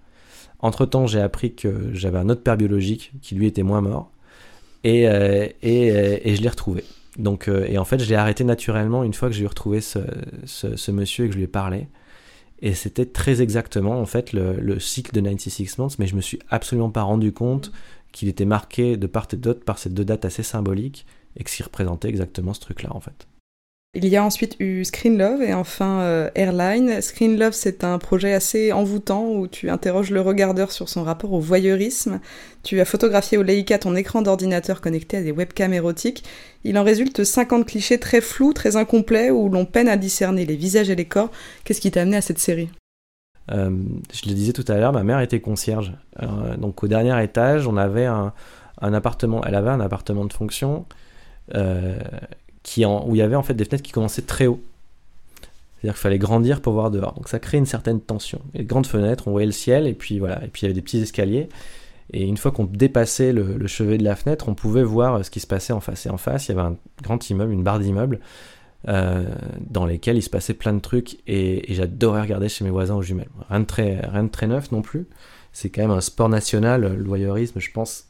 [0.59, 4.11] Entre-temps, j'ai appris que j'avais un autre père biologique qui, lui, était moins mort.
[4.83, 6.83] Et, euh, et, euh, et je l'ai retrouvé.
[7.17, 9.81] Donc, euh, et en fait, je l'ai arrêté naturellement une fois que j'ai eu retrouvé
[9.81, 9.99] ce,
[10.45, 11.87] ce, monsieur et que je lui ai parlé.
[12.59, 16.39] Et c'était très exactement en fait le, cycle de 96 Months, mais je me suis
[16.49, 17.71] absolument pas rendu compte
[18.11, 21.51] qu'il était marqué de part et d'autre par ces deux dates assez symboliques et que
[21.51, 23.27] s'y représentait exactement ce truc-là en fait.
[23.99, 27.01] Il y a ensuite eu Screen Love et enfin euh, Airline.
[27.01, 31.33] Screen Love, c'est un projet assez envoûtant où tu interroges le regardeur sur son rapport
[31.33, 32.19] au voyeurisme.
[32.61, 36.23] Tu as photographié au Leica ton écran d'ordinateur connecté à des webcams érotiques.
[36.63, 40.57] Il en résulte 50 clichés très flous, très incomplets, où l'on peine à discerner les
[40.57, 41.31] visages et les corps.
[41.63, 42.69] Qu'est-ce qui t'a amené à cette série?
[43.51, 43.71] Euh,
[44.13, 45.93] Je le disais tout à l'heure, ma mère était concierge.
[46.21, 48.31] Euh, donc au dernier étage, on avait un,
[48.79, 49.43] appartement.
[49.43, 50.85] Elle avait un appartement de fonction
[52.77, 54.61] où il y avait en fait des fenêtres qui commençaient très haut.
[55.77, 57.13] C'est-à-dire qu'il fallait grandir pour voir dehors.
[57.13, 58.41] Donc ça crée une certaine tension.
[58.53, 60.73] Et grandes fenêtres, on voyait le ciel, et puis voilà, et puis il y avait
[60.73, 61.49] des petits escaliers.
[62.13, 65.39] Et une fois qu'on dépassait le, chevet de la fenêtre, on pouvait voir ce qui
[65.39, 66.05] se passait en face.
[66.05, 68.19] Et en face, il y avait un grand immeuble, une barre d'immeubles,
[68.87, 69.25] euh,
[69.59, 71.17] dans lesquels il se passait plein de trucs.
[71.27, 73.29] Et, j'adorais regarder chez mes voisins aux jumelles.
[73.49, 75.05] Rien de très, rien de très neuf non plus.
[75.51, 76.81] C'est quand même un sport national.
[76.81, 78.07] Le voyeurisme, je pense,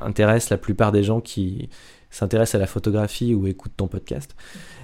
[0.00, 1.68] intéresse la plupart des gens qui,
[2.10, 4.34] s'intéresse à la photographie ou écoute ton podcast.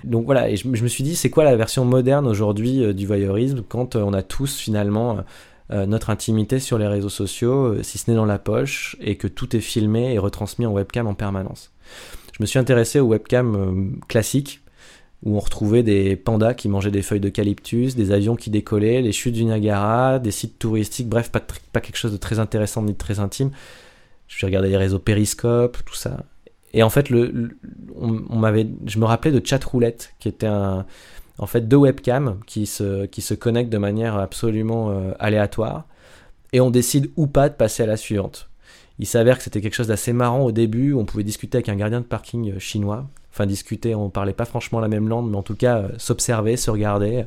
[0.04, 3.06] Donc voilà, et je, me suis dit, c'est quoi la version moderne aujourd'hui euh, du
[3.06, 5.24] voyeurisme quand euh, on a tous finalement
[5.72, 9.26] euh, notre intimité sur les réseaux sociaux, si ce n'est dans la poche, et que
[9.26, 11.72] tout est filmé et retransmis en webcam en permanence?
[12.36, 14.60] Je me suis intéressé aux webcams classiques,
[15.24, 19.12] où on retrouvait des pandas qui mangeaient des feuilles d'eucalyptus, des avions qui décollaient, les
[19.12, 21.40] chutes du Niagara, des sites touristiques, bref, pas,
[21.80, 23.50] quelque chose de très intéressant ni de très intime.
[24.28, 26.24] Je suis regardé les réseaux Periscope, tout ça.
[26.74, 27.08] Et en fait,
[27.96, 30.84] on, m'avait, je me rappelais de Chatroulette, qui était un,
[31.38, 35.84] en fait deux webcams qui se, qui se connectent de manière absolument euh, aléatoire,
[36.52, 38.50] et on décide ou pas de passer à la suivante.
[38.98, 41.76] Il s'avère que c'était quelque chose d'assez marrant au début, on pouvait discuter avec un
[41.76, 45.36] gardien de parking euh, chinois, enfin discuter, on parlait pas franchement la même langue, mais
[45.36, 47.24] en tout cas euh, s'observer, se regarder,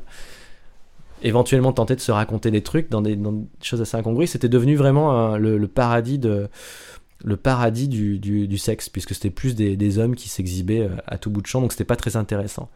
[1.24, 3.18] éventuellement tenter de se raconter des trucs dans des,
[3.62, 4.28] choses assez incongrues.
[4.28, 6.48] C'était devenu vraiment le, paradis de
[7.24, 11.42] le paradis du, sexe, puisque c'était plus des, hommes qui s'exhibaient euh, à tout bout
[11.42, 12.70] de champ, donc c'était pas très intéressant.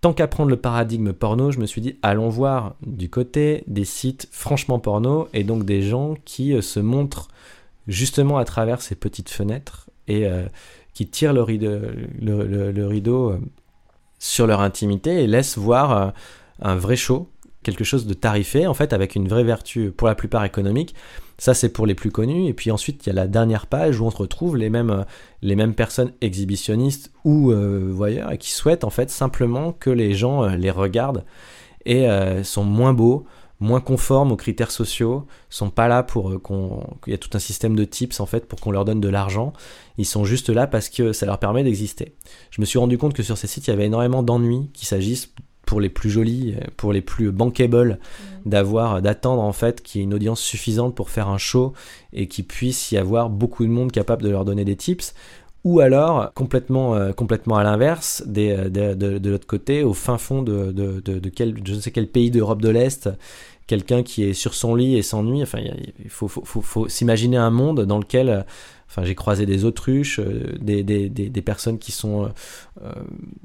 [0.00, 4.28] Tant qu'apprendre le paradigme porno, je me suis dit, allons voir du côté des sites
[4.30, 7.28] franchement porno, et donc des gens qui euh, se montrent
[7.86, 10.46] justement à travers ces petites fenêtres, et euh,
[10.94, 13.34] qui tirent le rideau,
[14.18, 16.12] sur leur intimité, et laissent voir
[16.60, 17.30] un vrai show,
[17.62, 20.96] quelque chose de tarifé, en fait, avec une vraie vertu, pour la plupart économique,
[21.38, 22.48] ça, c'est pour les plus connus.
[22.48, 24.90] Et puis ensuite, il y a la dernière page où on se retrouve les mêmes,
[24.90, 25.04] euh,
[25.40, 30.44] les mêmes personnes exhibitionnistes ou euh, voyeurs qui souhaitent en fait simplement que les gens
[30.44, 31.24] euh, les regardent
[31.86, 32.06] et
[32.42, 33.24] sont moins beaux,
[33.60, 36.84] moins conformes aux critères sociaux, sont pas là pour euh, qu'on.
[37.06, 39.08] Il y a tout un système de tips en fait pour qu'on leur donne de
[39.08, 39.52] l'argent.
[39.96, 42.14] Ils sont juste là parce que ça leur permet d'exister.
[42.50, 44.86] Je me suis rendu compte que sur ces sites, il y avait énormément d'ennuis, qu'il
[44.86, 45.32] s'agisse
[45.68, 48.48] pour les plus jolis, pour les plus bankable, mmh.
[48.48, 51.74] d'avoir, d'attendre en fait qu'il y ait une audience suffisante pour faire un show
[52.14, 55.12] et qu'il puisse y avoir beaucoup de monde capable de leur donner des tips
[55.64, 60.16] ou alors complètement, euh, complètement à l'inverse, euh, de, de, de l'autre côté, au fin
[60.16, 63.10] fond de, de, quel, je ne sais quel pays d'Europe de l'Est,
[63.66, 65.42] quelqu'un qui est sur son lit et s'ennuie.
[65.42, 65.58] Enfin,
[66.02, 68.42] il faut, faut, faut, faut s'imaginer un monde dans lequel, euh,
[68.88, 72.32] enfin, j'ai croisé des autruches, des, des, des, des personnes qui sont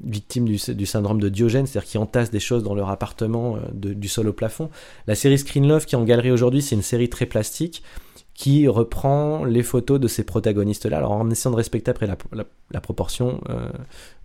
[0.03, 4.27] victimes du, syndrome de Diogène, c'est-à-dire qui entassent des choses dans leur appartement du sol
[4.27, 4.69] au plafond.
[5.07, 7.83] La série Screen Love qui est en galerie aujourd'hui, c'est une série très plastique
[8.33, 13.41] qui reprend les photos de ces protagonistes-là, alors en essayant de respecter après la, proportion
[13.49, 13.69] euh,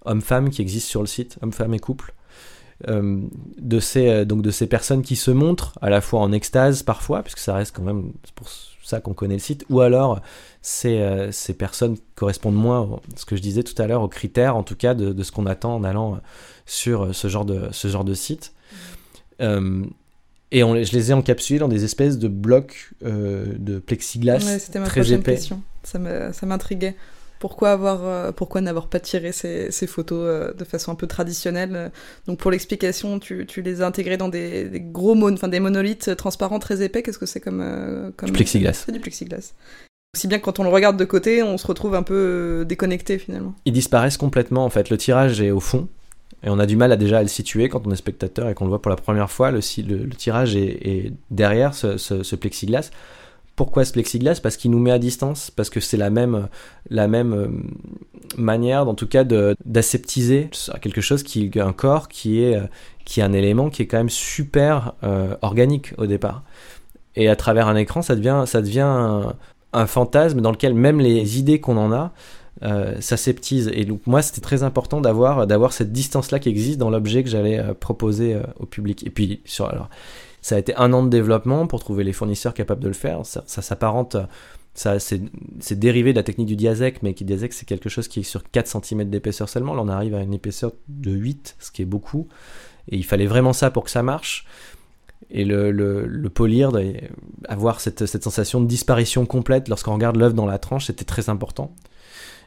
[0.05, 2.15] homme-femme qui existe sur le site, homme-femme et couple,
[2.89, 3.21] euh,
[3.59, 6.83] de, ces, euh, donc de ces personnes qui se montrent à la fois en extase
[6.83, 8.49] parfois, puisque ça reste quand même pour
[8.89, 10.21] ça qu'on connaît le site, ou alors
[10.63, 14.63] ces, ces personnes correspondent moins, ce que je disais tout à l'heure, aux critères en
[14.63, 16.21] tout cas de, de ce qu'on attend en allant
[16.67, 18.53] sur ce genre de, ce genre de site.
[20.51, 24.79] Et je les ai encapsulés dans des espèces de blocs euh, de plexiglas ouais, c'était
[24.79, 25.35] ma très épais.
[25.35, 25.63] Question.
[25.85, 26.97] Ça m'intriguait.
[27.41, 31.07] Pourquoi avoir, euh, pourquoi n'avoir pas tiré ces, ces photos euh, de façon un peu
[31.07, 31.93] traditionnelle
[32.27, 35.61] Donc pour l'explication, tu, tu, les as intégrés dans des, des gros mon, enfin des
[35.61, 37.03] monolithes transparents très épais.
[37.03, 39.53] Qu'est-ce que c'est comme, comme du plexiglas C'est du plexiglas.
[40.17, 43.19] Si bien que quand on le regarde de côté, on se retrouve un peu déconnecté
[43.19, 43.55] finalement.
[43.67, 44.91] Ils disparaissent complètement en fait.
[44.91, 45.89] Le tirage est au fond
[46.43, 48.55] et on a du mal à déjà à le situer quand on est spectateur et
[48.55, 49.51] qu'on le voit pour la première fois.
[49.51, 52.91] Le, le, tirage est, derrière ce, plexiglas.
[53.59, 54.39] Pourquoi ce plexiglas?
[54.41, 56.47] Parce qu'il nous met à distance, parce que c'est la même,
[56.91, 57.49] la même euh,
[58.37, 60.49] manière, en tout cas, d'aseptiser
[60.81, 62.69] quelque chose qui un corps qui est, euh,
[63.05, 66.45] qui est un élément qui est quand même super euh, organique au départ.
[67.17, 69.33] Et à travers un écran, ça devient, ça devient
[69.73, 72.13] un fantasme dans lequel même les idées qu'on en a
[72.63, 72.95] euh.
[73.73, 77.29] Et donc moi, c'était très important d'avoir d'avoir cette distance-là qui existe dans l'objet que
[77.29, 79.05] j'allais proposer au public.
[79.05, 79.89] Et puis, sur, alors,
[80.49, 83.27] ça a été un an de développement pour trouver les fournisseurs capables de le faire.
[83.27, 84.17] Ça, s'apparente,
[84.73, 88.21] ça, c'est dérivé de la technique du diazec, mais qui diazec, c'est quelque chose qui
[88.21, 89.75] est sur 4 cm d'épaisseur seulement.
[89.75, 92.29] Là, on arrive à une épaisseur de 8, ce qui est beaucoup.
[92.91, 94.47] Et il fallait vraiment ça pour que ça marche.
[95.31, 96.71] Et le polir,
[97.47, 101.29] avoir cette, cette sensation de disparition complète lorsqu'on regarde l'œuvre dans la tranche, c'était très
[101.29, 101.75] important.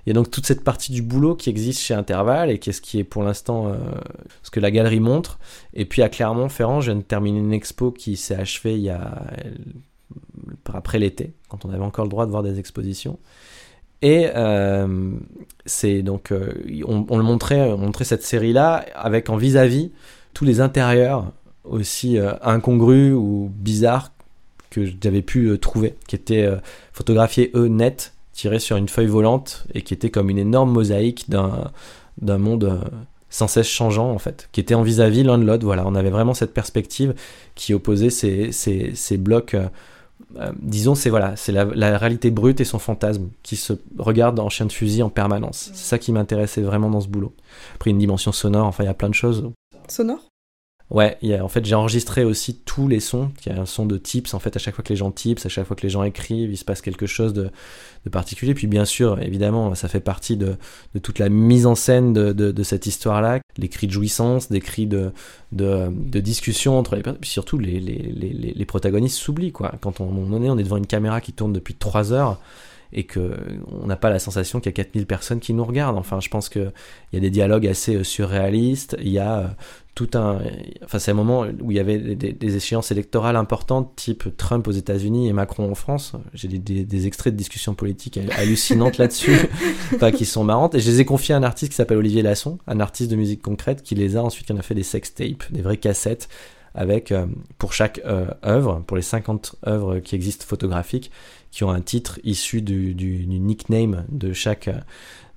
[0.05, 2.81] Il y a donc toute cette partie du boulot qui existe chez Interval et qu'est-ce
[2.81, 3.75] qui est pour l'instant euh,
[4.41, 5.39] ce que la galerie montre.
[5.73, 8.89] Et puis à Clermont-Ferrand, je viens de terminer une expo qui s'est achevée il y
[8.89, 9.27] a
[10.73, 13.19] après l'été, quand on avait encore le droit de voir des expositions.
[14.01, 15.11] Et euh,
[15.65, 16.53] c'est donc euh,
[16.87, 19.91] on, le montrait, on montrait cette série-là avec en vis-à-vis
[20.33, 21.31] tous les intérieurs
[21.63, 24.11] aussi incongrus ou bizarres
[24.71, 26.49] que j'avais pu trouver, qui étaient
[26.93, 31.29] photographiés eux net tiré sur une feuille volante et qui était comme une énorme mosaïque
[31.29, 31.69] d'un,
[32.39, 32.79] monde euh,
[33.29, 35.63] sans cesse changeant en fait, qui était en vis-à-vis l'un de l'autre.
[35.63, 37.13] Voilà, on avait vraiment cette perspective
[37.53, 39.53] qui opposait ces, ces, ces blocs.
[39.53, 39.67] Euh,
[40.37, 44.39] euh, disons, c'est voilà, c'est la, la, réalité brute et son fantasme qui se regardent
[44.39, 45.69] en chien de fusil en permanence.
[45.75, 47.33] C'est ça qui m'intéressait vraiment dans ce boulot.
[47.75, 49.51] Après une dimension sonore, enfin il y a plein de choses.
[49.87, 50.30] Sonore?
[50.91, 53.31] Ouais, en fait, j'ai enregistré aussi tous les sons.
[53.45, 54.33] Il y a un son de tips.
[54.33, 56.03] En fait, à chaque fois que les gens tips, à chaque fois que les gens
[56.03, 57.49] écrivent, il se passe quelque chose de,
[58.11, 58.53] particulier.
[58.53, 60.57] Puis, bien sûr, évidemment, ça fait partie de,
[61.01, 63.39] toute la mise en scène de, cette histoire-là.
[63.57, 65.13] Les cris de jouissance, des cris de,
[66.19, 67.21] discussion entre les personnes.
[67.21, 69.73] Puis surtout, les, les, protagonistes s'oublient, quoi.
[69.79, 72.37] Quand on, est, on est devant une caméra qui tourne depuis trois heures
[72.93, 73.37] et que
[73.81, 75.97] on n'a pas la sensation qu'il y a 4000 personnes qui nous regardent.
[75.97, 76.71] Enfin, je pense qu'il
[77.13, 79.47] y a des dialogues assez euh, surréalistes, il y a euh,
[79.93, 80.39] tout un...
[80.83, 84.71] Enfin, c'est un moment où il y avait des, échéances électorales importantes, type Trump aux
[84.71, 86.13] États-Unis et Macron en France.
[86.33, 89.35] J'ai des, extraits de discussions politiques hallucinantes là-dessus,
[89.95, 90.75] enfin, qui sont marrantes.
[90.75, 93.15] Et je les ai confiés à un artiste qui s'appelle Olivier Lasson, un artiste de
[93.15, 95.77] musique concrète, qui les a ensuite, qui en a fait des sex tapes, des vraies
[95.77, 96.29] cassettes
[96.73, 97.25] avec euh,
[97.57, 98.01] pour chaque
[98.45, 101.11] œuvre, pour les 50 œuvres qui existent photographiques,
[101.51, 104.69] qui ont un titre issu du, du, nickname de chaque,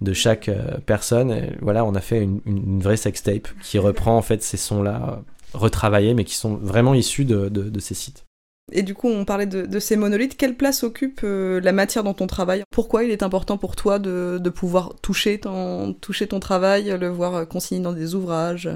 [0.01, 1.51] de chaque euh, personne.
[1.61, 5.59] voilà, on a fait une, une, vraie sextape qui reprend en fait ces sons-là euh,
[5.59, 8.25] retravaillés, mais qui sont vraiment issus de, de, ces sites.
[8.73, 10.37] Et du coup, on parlait de, de ces monolithes.
[10.37, 12.65] Quelle place occupe euh, la matière dans ton travail?
[12.71, 17.09] Pourquoi il est important pour toi de, de pouvoir toucher ton, toucher ton travail, le
[17.09, 18.69] voir consigné dans des ouvrages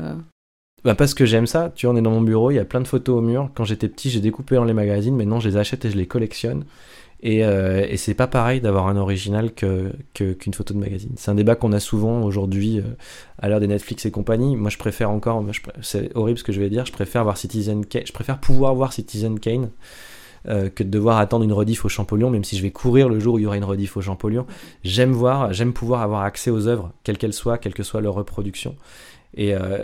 [0.85, 2.64] bah parce que j'aime ça, tu vois, on est dans mon bureau, il y a
[2.64, 3.50] plein de photos au mur.
[3.54, 6.06] Quand j'étais petit, j'ai découpé dans les magazines, maintenant je les achète et je les
[6.06, 6.64] collectionne.
[7.21, 11.12] Et, euh, et c'est pas pareil d'avoir un original que, qu'une photo de magazine.
[11.16, 12.83] C'est un débat qu'on a souvent aujourd'hui euh,
[13.38, 14.54] à l'heure des Netflix et compagnie.
[14.56, 15.44] Moi, je préfère encore,
[15.83, 18.75] c'est horrible ce que je vais dire, je préfère voir Citizen Kane, je préfère pouvoir
[18.75, 19.71] voir Citizen Kane
[20.46, 23.19] euh, que de devoir attendre une rediff au Champollion, même si je vais courir le
[23.19, 24.46] jour où il y aura une rediff au Champollion.
[24.85, 28.14] J'aime voir, j'aime pouvoir avoir accès aux œuvres, quelles qu'elles soient, quelle que soit leur
[28.14, 28.77] reproduction.
[29.37, 29.79] Et euh,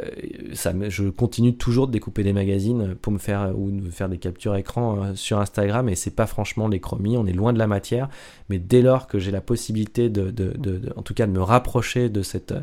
[0.55, 4.19] ça, je continue toujours de découper des magazines pour me faire ou de faire des
[4.19, 5.89] captures écran euh, sur Instagram.
[5.89, 8.09] Et c'est pas franchement des chromies, on est loin de la matière.
[8.49, 12.09] Mais dès lors que j'ai la possibilité de, de, en tout cas, de me rapprocher
[12.09, 12.55] de cette,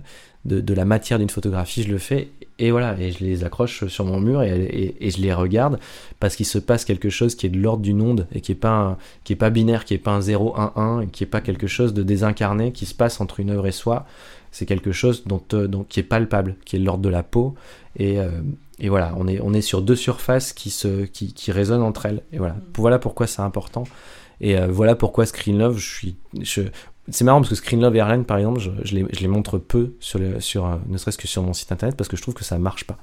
[0.45, 2.29] de, la matière d'une photographie, je le fais.
[2.57, 5.79] Et voilà, et je les accroche sur mon mur et, et, je les regarde
[6.19, 8.55] parce qu'il se passe quelque chose qui est de l'ordre du onde et qui est
[8.55, 11.65] pas qui est pas binaire, qui est pas un 0-1-1 et qui est pas quelque
[11.65, 14.05] chose de désincarné qui se passe entre une œuvre et soi
[14.51, 17.55] c'est quelque chose dont, euh, qui est palpable, qui est l'ordre de la peau.
[17.95, 18.29] Et, euh,
[18.79, 22.05] et, voilà, on est, on est sur deux surfaces qui, se, qui, qui résonnent entre
[22.05, 22.21] elles.
[22.33, 22.61] Et voilà, mm.
[22.75, 23.85] voilà pourquoi c'est important.
[24.41, 26.15] Et euh, voilà pourquoi Screen Love, je suis.
[26.41, 26.63] Je,
[27.09, 29.57] c'est marrant parce que Screen Love Airline, par exemple, je, je, les, je les montre
[29.57, 32.43] peu, sur, sur, ne serait-ce que sur mon site internet, parce que je trouve que
[32.43, 32.97] ça marche pas.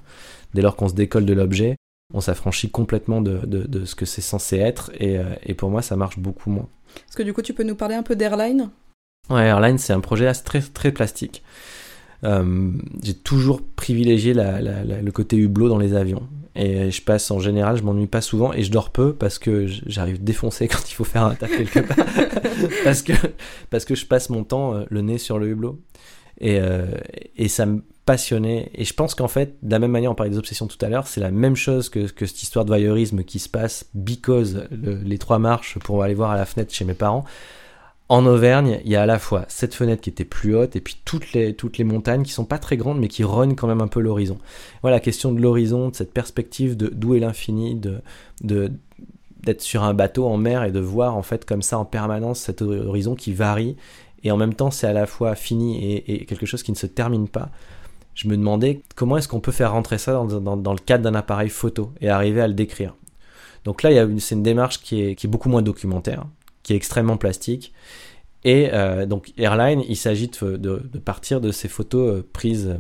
[0.55, 1.77] Dès lors qu'on se décolle de l'objet,
[2.15, 5.83] on s'affranchit complètement de, de, de, ce que c'est censé être, et, et pour moi,
[5.83, 6.69] ça marche beaucoup moins.
[7.09, 8.71] Est-ce que du coup, tu peux nous parler un peu d'Airline?
[9.31, 11.43] Ouais, Airline, c'est un projet très, très plastique.
[12.25, 12.73] Euh,
[13.03, 16.27] j'ai toujours privilégié le côté hublot dans les avions.
[16.57, 19.67] Et je passe en général, je m'ennuie pas souvent et je dors peu parce que
[19.87, 21.97] j'arrive défoncé quand il faut faire un taf quelque part.
[22.85, 23.13] parce, que,
[23.71, 25.79] parce que je passe mon temps euh, le nez sur le hublot.
[26.41, 26.87] Et, euh,
[27.37, 28.71] et ça me passionnait.
[28.75, 30.89] Et je pense qu'en fait, de la même manière, on parlait des obsessions tout à
[30.89, 34.67] l'heure, c'est la même chose que, que, cette histoire de voyeurisme qui se passe because
[34.71, 37.25] les trois marches pour aller voir à la fenêtre chez mes parents
[38.09, 40.81] en Auvergne, il y a à la fois cette fenêtre qui était plus haute et
[40.81, 43.89] puis toutes les, montagnes qui sont pas très grandes mais qui rognent quand même un
[43.89, 44.39] peu l'horizon.
[44.81, 47.79] Voilà, la question de l'horizon, de cette perspective de d'où est l'infini,
[48.41, 52.41] d'être sur un bateau en mer et de voir en fait comme ça en permanence
[52.41, 53.77] cet horizon qui varie
[54.25, 56.87] et en même temps c'est à la fois fini et, quelque chose qui ne se
[56.87, 57.51] termine pas.
[58.15, 61.51] Je me demandais comment est-ce qu'on peut faire rentrer ça dans, le cadre d'un appareil
[61.51, 62.95] photo et arriver à le décrire.
[63.65, 66.25] Donc là, c'est une démarche qui est beaucoup moins documentaire
[66.69, 67.73] qui est extrêmement plastique.
[68.45, 72.77] Et euh, donc Airline, il s'agit de, partir de ces photos euh, prises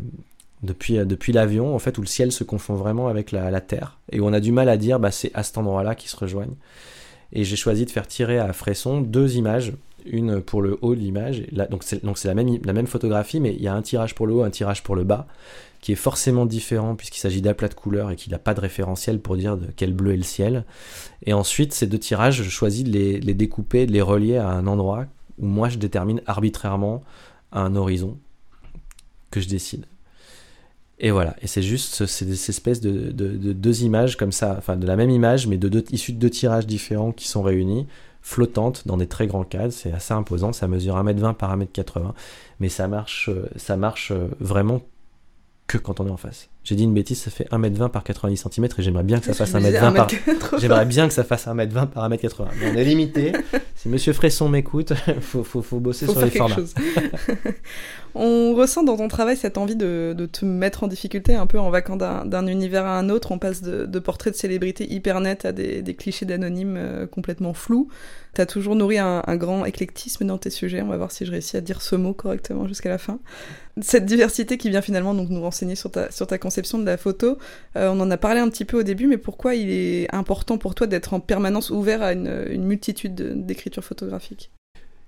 [0.63, 3.99] depuis, euh, depuis l'avion, en fait, où le ciel se confond vraiment avec la, Terre,
[4.13, 6.17] et où on a du mal à dire, bah, c'est à cet endroit-là qu'ils se
[6.17, 6.55] rejoignent.
[7.33, 9.73] Et j'ai choisi de faire tirer à Fresson deux images,
[10.05, 13.63] une pour le haut de l'image, donc c'est la même, la même photographie, mais il
[13.63, 15.27] y a un tirage pour le haut, un tirage pour le bas,
[15.81, 19.21] qui est forcément différent puisqu'il s'agit d'aplats de couleurs et qu'il n'a pas de référentiel
[19.21, 20.65] pour dire quel bleu est le ciel.
[21.25, 24.67] Et ensuite, ces deux tirages, je choisis de les, découper, de les relier à un
[24.67, 25.07] endroit
[25.39, 27.03] où moi je détermine arbitrairement
[27.53, 28.19] un horizon
[29.31, 29.87] que je décide.
[31.01, 34.97] Et voilà, et c'est juste ces espèces de, deux images comme ça, enfin de la
[34.97, 37.87] même image, mais de issues de deux tirages différents qui sont réunis,
[38.21, 39.73] flottantes dans des très grands cadres.
[39.73, 42.15] C'est assez imposant, ça mesure 1m20 par 1m80,
[42.59, 44.83] mais ça marche, ça marche vraiment
[45.69, 46.51] que quand on est en face.
[46.69, 49.33] J'ai dit une bêtise, ça fait 1m20 par 90 cm et j'aimerais bien que ça
[49.33, 50.09] fasse 1m20 par
[50.59, 52.45] J'aimerais bien que ça fasse 1m20 par 1m80.
[52.61, 53.33] Mais on est limité.
[53.75, 54.93] si monsieur Fresson m'écoute,
[55.23, 56.57] faut, faut, faut bosser sur les formats.
[58.15, 61.59] on ressent dans ton travail cette envie de, de, te mettre en difficulté un peu
[61.59, 63.33] en vacant d'un univers à un autre.
[63.33, 67.07] On passe de, de portraits de célébrités hyper nets à des, des clichés d'anonymes euh,
[67.07, 67.89] complètement flous.
[68.35, 70.83] Tu as toujours nourri un, un, grand éclectisme dans tes sujets.
[70.83, 73.21] On va voir si je réussis à dire ce mot correctement jusqu'à la fin.
[73.81, 76.97] Cette diversité qui vient finalement donc nous renseigner sur ta, sur ta conception de la
[76.97, 77.39] photo,
[77.77, 80.59] euh, on en a parlé un petit peu au début, mais pourquoi il est important
[80.59, 83.15] pour toi d'être en permanence ouvert à une, multitude
[83.47, 84.51] d'écritures photographiques?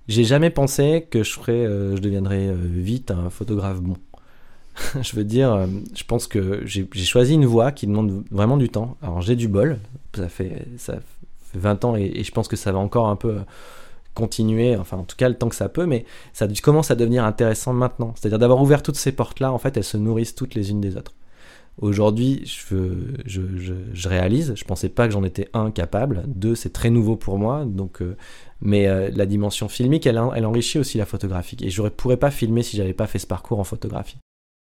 [0.08, 3.96] J'ai jamais pensé que je euh, je deviendrais euh, vite un photographe bon.
[5.02, 8.96] je veux dire, je pense que j'ai choisi une voie qui demande vraiment du temps.
[9.02, 9.78] Alors j'ai du bol,
[10.14, 10.94] ça fait, ça
[11.52, 13.36] fait 20 ans et, je pense que ça va encore un peu
[14.14, 17.24] continuer, enfin en tout cas le temps que ça peut, mais ça commence à devenir
[17.24, 18.14] intéressant maintenant.
[18.16, 20.96] C'est-à-dire d'avoir ouvert toutes ces portes-là, en fait, elles se nourrissent toutes les unes des
[20.96, 21.12] autres.
[21.80, 22.76] Aujourd'hui, je,
[23.24, 23.40] je,
[23.92, 27.38] je, réalise, je pensais pas que j'en étais un capable, deux c'est très nouveau pour
[27.38, 28.02] moi, donc
[28.62, 31.56] mais euh, la dimension filmique, elle, elle, enrichit aussi la photographie.
[31.62, 34.18] Et je ne pourrais pas filmer si j'avais pas fait ce parcours en photographie.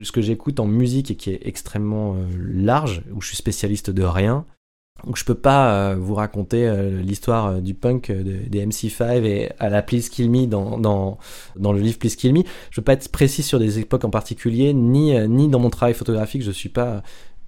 [0.02, 3.92] Ce que j'écoute en musique et qui est extrêmement euh, large, où je suis spécialiste
[3.92, 4.46] de rien,
[5.06, 6.72] donc je peux pas euh, vous raconter
[7.04, 11.18] l'histoire du punk des MC5 et à la Please Kill Me dans, dans,
[11.56, 12.44] dans, le livre Please Kill Me.
[12.70, 15.94] Je peux pas être précis sur des époques en particulier, ni, ni dans mon travail
[15.94, 17.04] photographique, je suis pas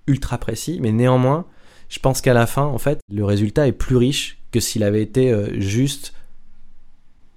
[0.07, 1.45] ultra précis, mais néanmoins,
[1.89, 5.01] je pense qu'à la fin, en fait, le résultat est plus riche que s'il avait
[5.01, 6.13] été juste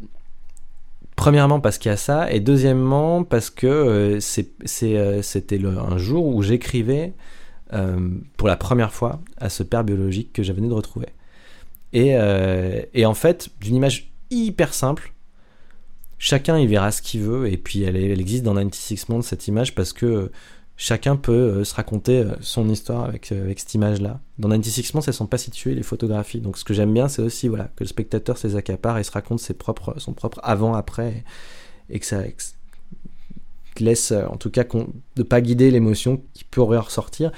[1.16, 6.40] premièrement, parce qu'il y a ça, et deuxièmement, parce que euh, c'était un jour où
[6.44, 7.14] j'écrivais
[8.36, 11.08] pour la première fois à ce père biologique que j'avais de retrouver.
[11.92, 12.14] Et,
[12.94, 15.12] et en fait, d'une image hyper simple,
[16.18, 19.74] chacun y verra ce qu'il veut et puis elle, existe dans 96 Months cette image
[19.74, 20.30] parce que
[20.76, 24.94] chacun peut euh, se raconter euh, son histoire avec, euh, cette image là dans 96
[24.94, 26.40] Months elles sont pas situées les photographies.
[26.40, 29.12] Donc ce que j'aime bien c'est aussi voilà que le spectateur ses accapare et se
[29.12, 31.24] raconte ses propres, son propre avant après
[31.88, 32.22] et que ça
[33.78, 34.64] laisse en tout cas
[35.14, 37.30] de pas guider l'émotion qui pourrait ressortir.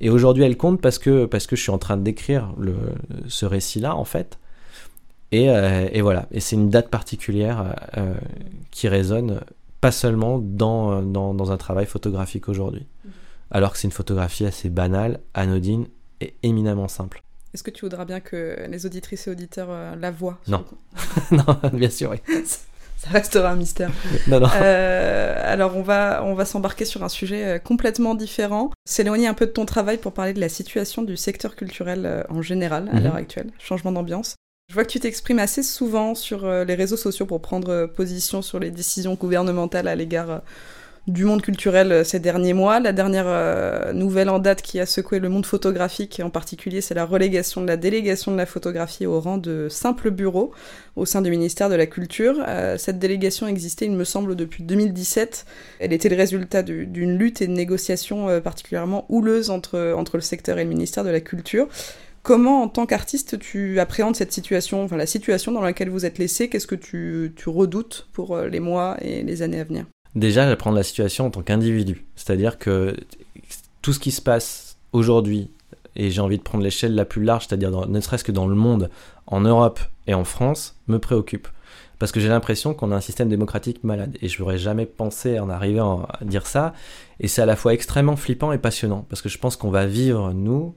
[0.00, 2.52] Et aujourd'hui elle compte parce que parce que je suis en train de décrire
[3.28, 4.38] ce récit là en fait
[5.34, 8.14] euh, et, voilà, et c'est une date particulière euh,
[8.70, 9.40] qui résonne
[9.80, 13.12] pas seulement dans, dans, un travail photographique aujourd'hui, mhm.
[13.50, 15.86] alors que c'est une photographie assez banale, anodine
[16.20, 17.22] et éminemment simple.
[17.54, 20.64] Est-ce que tu voudras bien que les auditrices et auditeurs euh, la voient Non.
[21.30, 22.18] non, bien sûr, oui.
[22.96, 23.92] Ça restera un mystère.
[24.26, 24.48] non, non.
[24.48, 29.52] alors on va, on va s'embarquer sur un sujet complètement différent, s'éloigner un peu de
[29.52, 33.04] ton travail pour parler de la situation du secteur culturel en général à mhm.
[33.04, 34.34] l'heure actuelle, changement d'ambiance.
[34.70, 37.86] Je vois que tu t'exprimes assez souvent sur euh, les réseaux sociaux pour prendre euh,
[37.86, 40.38] position sur les décisions gouvernementales à l'égard euh,
[41.06, 42.78] du monde culturel ces derniers mois.
[42.78, 47.06] La dernière nouvelle en date qui a secoué le monde photographique en particulier, c'est la
[47.06, 50.52] relégation de la délégation de la photographie au rang de simple bureau
[50.96, 52.44] au sein du ministère de la Culture.
[52.76, 55.46] cette délégation existait, il me semble, depuis 2017.
[55.78, 60.58] Elle était le résultat d'une lutte et de négociations particulièrement houleuses entre, entre le secteur
[60.58, 61.68] et le ministère de la Culture.
[62.22, 66.18] Comment, en tant qu'artiste, tu appréhendes cette situation, enfin la situation dans laquelle vous êtes
[66.18, 66.48] laissé?
[66.48, 69.86] Qu'est-ce que tu, redoutes pour euh, les mois et les années à venir?
[70.14, 72.04] Déjà, j'apprends la situation en tant qu'individu.
[72.16, 72.96] C'est-à-dire que
[73.82, 75.50] tout ce qui se passe aujourd'hui,
[75.96, 78.54] et j'ai envie de prendre l'échelle la plus large, c'est-à-dire ne serait-ce que dans le
[78.54, 78.90] monde,
[79.26, 81.48] en Europe et en France, me préoccupe.
[81.98, 84.16] Parce que j'ai l'impression qu'on a un système démocratique malade.
[84.22, 86.72] Et je n'aurais jamais pensé en arrivant à dire ça.
[87.18, 89.04] Et c'est à la fois extrêmement flippant et passionnant.
[89.08, 90.74] Parce que je pense qu'on va vivre, nous,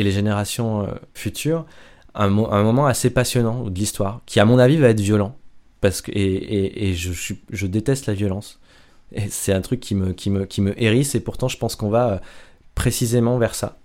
[0.00, 1.66] et les générations euh, futures
[2.14, 5.36] un, moment assez passionnant de l'histoire, qui à mon avis va être violent.
[5.80, 7.12] Parce que, et, et, je,
[7.50, 8.58] je, déteste la violence.
[9.28, 11.88] C'est un truc qui me, qui, me, qui me hérisse, et pourtant je pense qu'on
[11.88, 12.18] va euh,
[12.74, 13.78] précisément vers ça.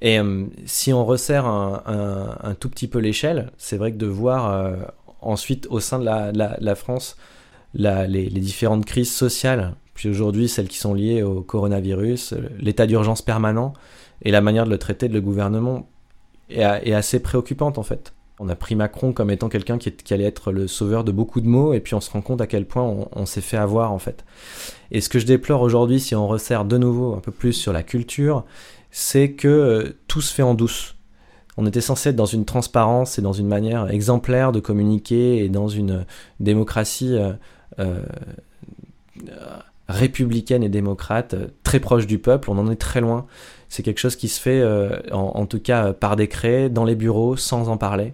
[0.00, 4.06] Et euh, si on resserre un, un, tout petit peu l'échelle, c'est vrai que de
[4.06, 4.72] voir
[5.20, 7.16] ensuite au sein de la, la, la France
[7.74, 13.74] les, différentes crises sociales, puis aujourd'hui celles qui sont liées au coronavirus, l'état d'urgence permanent,
[14.22, 15.88] et la manière de le traiter de le gouvernement
[16.50, 18.12] est, assez préoccupante en fait.
[18.38, 21.46] On a pris Macron comme étant quelqu'un qui, allait être le sauveur de beaucoup de
[21.46, 23.98] mots, et puis on se rend compte à quel point on, s'est fait avoir en
[23.98, 24.24] fait.
[24.90, 27.72] Et ce que je déplore aujourd'hui, si on resserre de nouveau un peu plus sur
[27.72, 28.44] la culture,
[28.90, 30.96] c'est que euh, tout se fait en douce.
[31.58, 35.50] On était censé être dans une transparence et dans une manière exemplaire de communiquer et
[35.50, 36.06] dans une
[36.40, 37.32] démocratie euh,
[37.78, 38.02] euh,
[39.88, 42.50] républicaine et démocrate, très proche du peuple.
[42.50, 43.26] On en est très loin.
[43.70, 44.62] C'est quelque chose qui se fait,
[45.12, 48.12] en, tout cas par décret, dans les bureaux, sans en parler,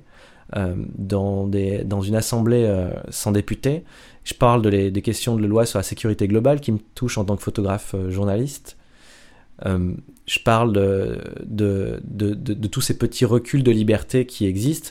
[0.55, 2.71] dans, des, dans une assemblée
[3.09, 3.83] sans députés.
[4.25, 7.25] Je parle de des questions de loi sur la sécurité globale qui me touchent en
[7.25, 8.77] tant que photographe journaliste.
[9.65, 9.93] Euh,
[10.27, 12.01] je parle de,
[12.71, 14.91] tous ces petits reculs de liberté qui existent.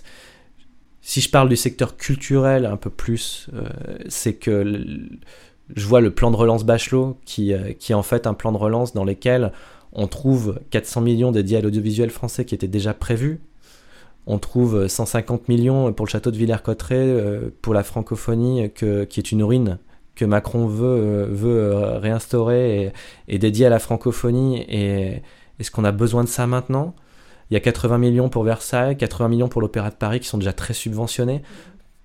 [1.01, 3.67] Si je parle du secteur culturel un peu plus, euh,
[4.07, 4.81] c'est que
[5.75, 8.51] je vois le plan de relance Bachelot, qui, euh, qui est en fait un plan
[8.51, 9.51] de relance dans lequel
[9.95, 13.39] on trouve 400 millions dédiés à l'audiovisuel français qui était déjà prévu.
[14.27, 19.43] On trouve 150 millions pour le château de Villers-Cotterêts, pour la francophonie, qui est une
[19.43, 19.77] ruine
[20.15, 22.93] que Macron veut, euh, veut euh, réinstaurer
[23.27, 24.61] et, dédier à la francophonie.
[24.69, 25.21] Et
[25.59, 26.95] est-ce qu'on a besoin de ça maintenant?
[27.51, 30.39] Il y a 80 millions pour Versailles, 80 millions pour l'Opéra de Paris qui sont
[30.39, 31.43] déjà très subventionnés.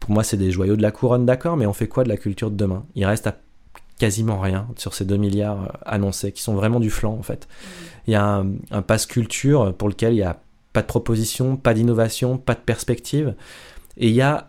[0.01, 2.17] Pour moi, c'est des joyaux de la couronne, d'accord, mais on fait quoi de la
[2.17, 2.85] culture de demain?
[2.95, 3.37] Il reste à
[4.01, 7.47] quasiment rien sur ces 2 milliards euh, annoncés, qui sont vraiment du flanc en fait.
[8.07, 10.41] Il y a un, un passe culture pour lequel il n'y a
[10.73, 13.35] pas de proposition, pas d'innovation, pas de perspective.
[13.99, 14.49] Et il y a,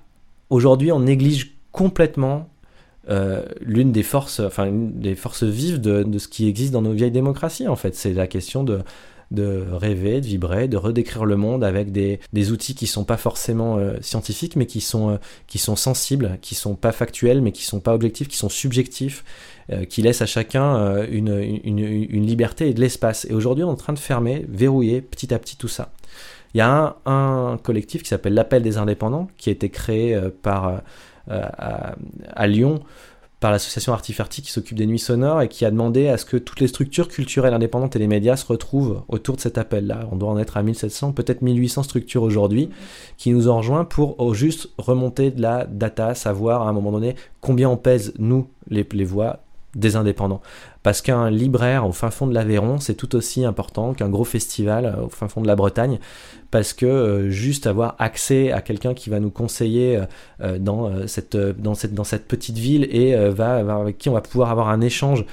[0.49, 2.49] aujourd'hui, on néglige complètement
[3.09, 6.81] euh, l'une des forces, enfin une des forces vives de, de, ce qui existe dans
[6.81, 7.67] nos vieilles démocraties.
[7.67, 8.79] En fait, c'est la question de,
[9.31, 12.19] de rêver, de vibrer, de redécrire le monde avec des,
[12.51, 15.17] outils qui sont pas forcément euh, scientifiques, mais qui sont, euh,
[15.47, 19.23] qui sont sensibles, qui sont pas factuels, mais qui sont pas objectifs, qui sont subjectifs,
[19.87, 21.29] qui laissent à chacun une,
[21.63, 23.25] une, liberté et de l'espace.
[23.29, 25.93] Et aujourd'hui, on est en train de fermer, verrouiller petit à petit tout ça.
[26.53, 30.81] Il y a un, collectif qui s'appelle l'Appel des indépendants, qui a été créé par
[31.29, 31.43] euh,
[32.35, 32.79] à, Lyon
[33.41, 36.37] par l'association Artifarti qui s'occupe des nuits sonores et qui a demandé à ce que
[36.37, 40.07] toutes les structures culturelles indépendantes et les médias se retrouvent autour de cet appel-là.
[40.11, 42.69] On doit en être à 1700, peut-être 1800 structures aujourd'hui
[43.17, 47.15] qui nous ont rejoints pour juste remonter de la data, savoir à un moment donné
[47.41, 49.39] combien on pèse, nous, les voix
[49.75, 50.41] des indépendants.
[50.83, 54.85] Parce qu'un libraire au fin fond de l'Aveyron, c'est tout aussi important qu'un gros festival
[54.85, 55.99] euh, au fin fond de la Bretagne,
[56.49, 60.01] parce que euh, juste avoir accès à quelqu'un qui va nous conseiller
[60.41, 61.37] euh, dans, cette,
[62.27, 65.25] petite ville et avec qui on va pouvoir avoir un échange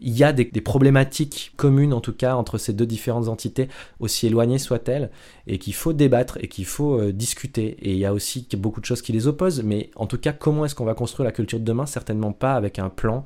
[0.00, 3.68] il y a des, problématiques communes en tout cas entre ces deux différentes entités,
[4.00, 5.10] aussi éloignées soient-elles,
[5.46, 7.76] et qu'il faut débattre et qu'il faut discuter.
[7.82, 10.32] Et il y a aussi beaucoup de choses qui les opposent, mais en tout cas,
[10.32, 11.86] comment est-ce qu'on va construire la culture de demain?
[11.86, 13.24] Certainement pas avec un plan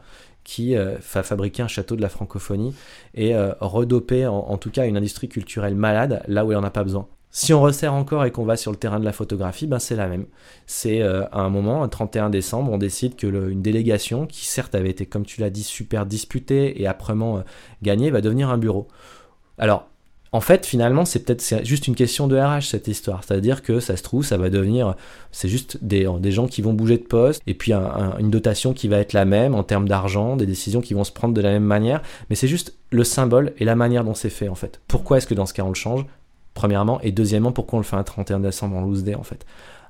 [0.48, 2.74] qui euh, va fabriquer un château de la francophonie
[3.14, 6.70] et euh, redoper en, tout cas une industrie culturelle malade là où il n'en a
[6.70, 7.06] pas besoin.
[7.30, 9.96] Si on resserre encore et qu'on va sur le terrain de la photographie, ben c'est
[9.96, 10.26] la même.
[10.66, 14.74] C'est euh, à un moment, un 31 décembre, on décide que une délégation, qui certes
[14.74, 17.42] avait été, comme tu l'as dit, super disputée et âprement
[17.82, 18.88] gagnée, va devenir un bureau.
[19.58, 19.88] Alors,
[20.32, 23.24] en fait, finalement, c'est peut-être juste une question de RH cette histoire.
[23.24, 24.94] C'est-à-dire que ça se trouve, ça va devenir,
[25.32, 28.98] c'est juste des, gens qui vont bouger de poste et puis une dotation qui va
[28.98, 31.64] être la même en termes d'argent, des décisions qui vont se prendre de la même
[31.64, 32.02] manière.
[32.28, 34.80] Mais c'est juste le symbole et la manière dont c'est fait en fait.
[34.86, 36.04] Pourquoi est-ce que dans ce cas on le change?
[36.54, 39.44] Premièrement et deuxièmement, pourquoi on le fait un 31 décembre en loose day en fait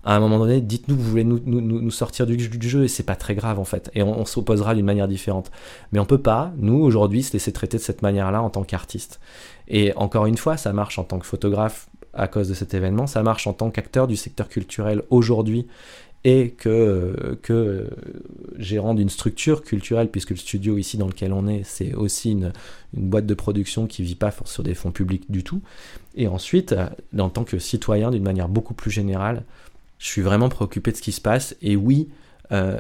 [0.05, 3.17] à un moment donné, dites-nous que vous voulez nous, sortir du, jeu et c'est pas
[3.17, 3.91] très grave en fait.
[3.95, 5.51] Et on, s'opposera d'une manière différente.
[5.93, 9.21] Mais on peut pas, nous aujourd'hui, se laisser traiter de cette manière-là en tant qu'artiste.
[9.67, 13.07] Et encore une fois, ça marche en tant que photographe à cause de cet événement,
[13.07, 15.67] ça marche en tant qu'acteur du secteur culturel aujourd'hui
[16.25, 17.89] et que, que
[18.59, 22.53] gérant d'une structure culturelle, puisque le studio ici dans lequel on est, c'est aussi une,
[22.93, 25.61] boîte de production qui vit pas sur des fonds publics du tout.
[26.15, 26.75] Et ensuite,
[27.17, 29.45] en tant que citoyen d'une manière beaucoup plus générale,
[29.99, 31.55] je suis vraiment préoccupé de ce qui se passe.
[31.61, 32.09] Et oui,
[32.51, 32.79] euh,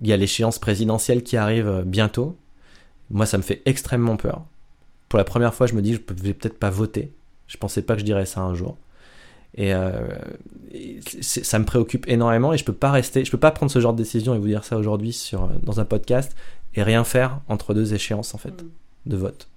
[0.00, 2.36] il y a l'échéance présidentielle qui arrive bientôt.
[3.10, 4.44] Moi, ça me fait extrêmement peur.
[5.08, 7.12] Pour la première fois, je me dis, je ne vais peut-être pas voter.
[7.48, 8.78] Je pensais pas que je dirais ça un jour.
[9.54, 10.08] Et, euh,
[11.20, 13.92] ça me préoccupe énormément et je peux pas rester, je peux pas prendre ce genre
[13.92, 16.34] de décision et vous dire ça aujourd'hui sur dans un podcast
[16.74, 18.66] et rien faire entre deux échéances en fait mm.
[19.06, 19.48] de vote.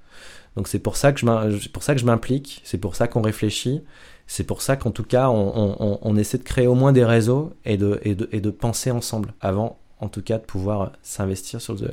[0.57, 3.21] Donc c'est pour ça que je pour ça que je m'implique, c'est pour ça qu'on
[3.21, 3.81] réfléchit
[4.27, 7.77] c'est pour ça qu'en tout cas, on, essaie de créer au moins des réseaux et
[7.77, 11.91] de, et de, penser ensemble avant, en tout cas, de pouvoir s'investir sur le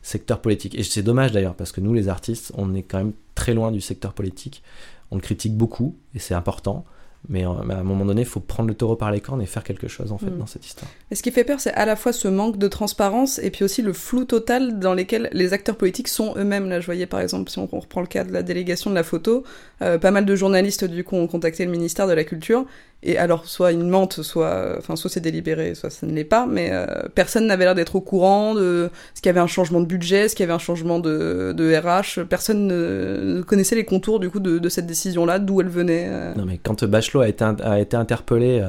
[0.00, 0.76] secteur politique.
[0.76, 3.72] Et c'est dommage d'ailleurs, parce que nous, les artistes, on est quand même très loin
[3.72, 4.62] du secteur politique.
[5.10, 6.84] On le critique beaucoup, et c'est important.
[7.28, 9.46] Mais, euh, à un moment donné, il faut prendre le taureau par les cornes et
[9.46, 10.38] faire quelque chose en fait mm.
[10.38, 10.90] dans cette histoire.
[11.10, 13.64] Et ce qui fait peur, c'est à la fois ce manque de transparence et puis
[13.64, 16.68] aussi le flou total dans lequel les acteurs politiques sont eux-mêmes.
[16.68, 19.04] Là, je voyais par exemple, si on reprend le cas de la délégation de la
[19.04, 19.44] photo,
[19.82, 22.66] euh, pas mal de journalistes du coup ont contacté le ministère de la Culture
[23.04, 26.46] et alors, soit ils mentent, soit, enfin, soit c'est délibéré, soit ça ne l'est pas,
[26.46, 29.80] mais euh, personne n'avait l'air d'être au courant de ce qu'il y avait un changement
[29.80, 32.22] de budget, ce qu'il y avait un changement de, RH.
[32.24, 36.34] Personne ne, connaissait les contours du coup de, cette décision-là, d'où elle venait.
[36.36, 38.64] Non, mais quand Bachelot a été, a été interpellé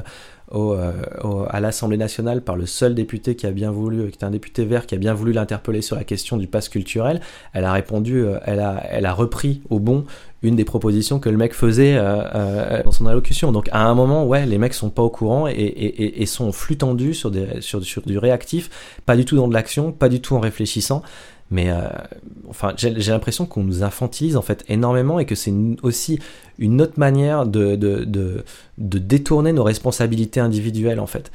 [0.50, 4.64] à l'Assemblée nationale par le seul député qui a bien voulu, qui est un député
[4.64, 7.20] vert, qui a bien voulu l'interpeller sur la question du pass culturel,
[7.52, 10.04] elle a répondu, elle, a, elle a repris au bon
[10.44, 11.96] une des propositions que le mec faisait
[12.84, 13.50] dans son allocution.
[13.50, 16.52] Donc à un moment, ouais, les mecs sont pas au courant et, et, et sont
[16.52, 18.70] flux tendus sur, du réactif,
[19.06, 21.02] pas du tout dans de l'action, pas du tout en réfléchissant.
[21.50, 21.88] Mais euh,
[22.48, 26.18] enfin, j'ai l'impression qu'on nous infantilise en fait énormément et que c'est aussi
[26.58, 28.44] une autre manière de, de, de,
[28.78, 31.30] détourner nos responsabilités individuelles en fait.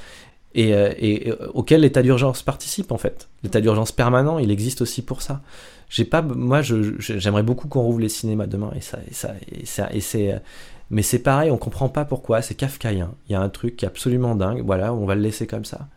[0.55, 3.29] Et, euh, et, auquel l'état d'urgence participe en fait.
[3.43, 5.41] L'état d'urgence permanent, il existe aussi pour ça.
[5.89, 9.65] J'ai pas, moi, j'aimerais beaucoup qu'on rouvre les cinémas demain et ça, et ça, et
[9.65, 10.39] ça, et c'est,
[10.91, 12.41] mais c'est pareil, on comprend pas pourquoi.
[12.41, 13.13] C'est kafkaïen.
[13.27, 14.63] Il y a un truc qui est absolument dingue.
[14.65, 15.87] Voilà, on va le laisser comme ça.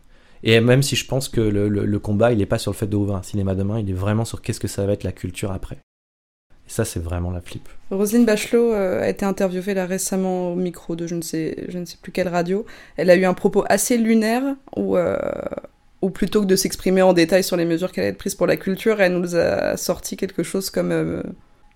[0.43, 3.17] Et même si je pense que le, combat, il n'est pas sur le fait d'ouvrir
[3.17, 5.77] un cinéma demain, il est vraiment sur qu'est-ce que ça va être la culture après.
[5.77, 7.69] Et ça, c'est vraiment la flip.
[7.91, 11.79] Roselyne Bachelot euh, a été interviewée là récemment au micro de je ne sais, je
[11.79, 12.67] ne sais plus quelle radio.
[12.97, 14.43] Elle a eu un propos assez lunaire
[14.77, 15.17] où, euh,
[16.11, 18.57] plutôt que de s'exprimer en détail sur les mesures qu'elle allait être prises pour la
[18.57, 21.23] culture, elle nous a sorti quelque chose comme euh,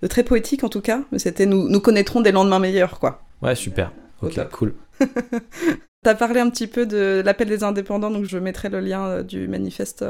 [0.02, 1.00] de très poétique en tout cas.
[1.12, 3.22] Mais c'était nous, nous connaîtrons des lendemains meilleurs, quoi.
[3.42, 3.92] Ouais, super.
[4.22, 4.74] Ok, cool.
[6.06, 9.22] T'as parlé un petit peu de l'appel des indépendants, donc je mettrai le lien euh,
[9.24, 10.04] du manifeste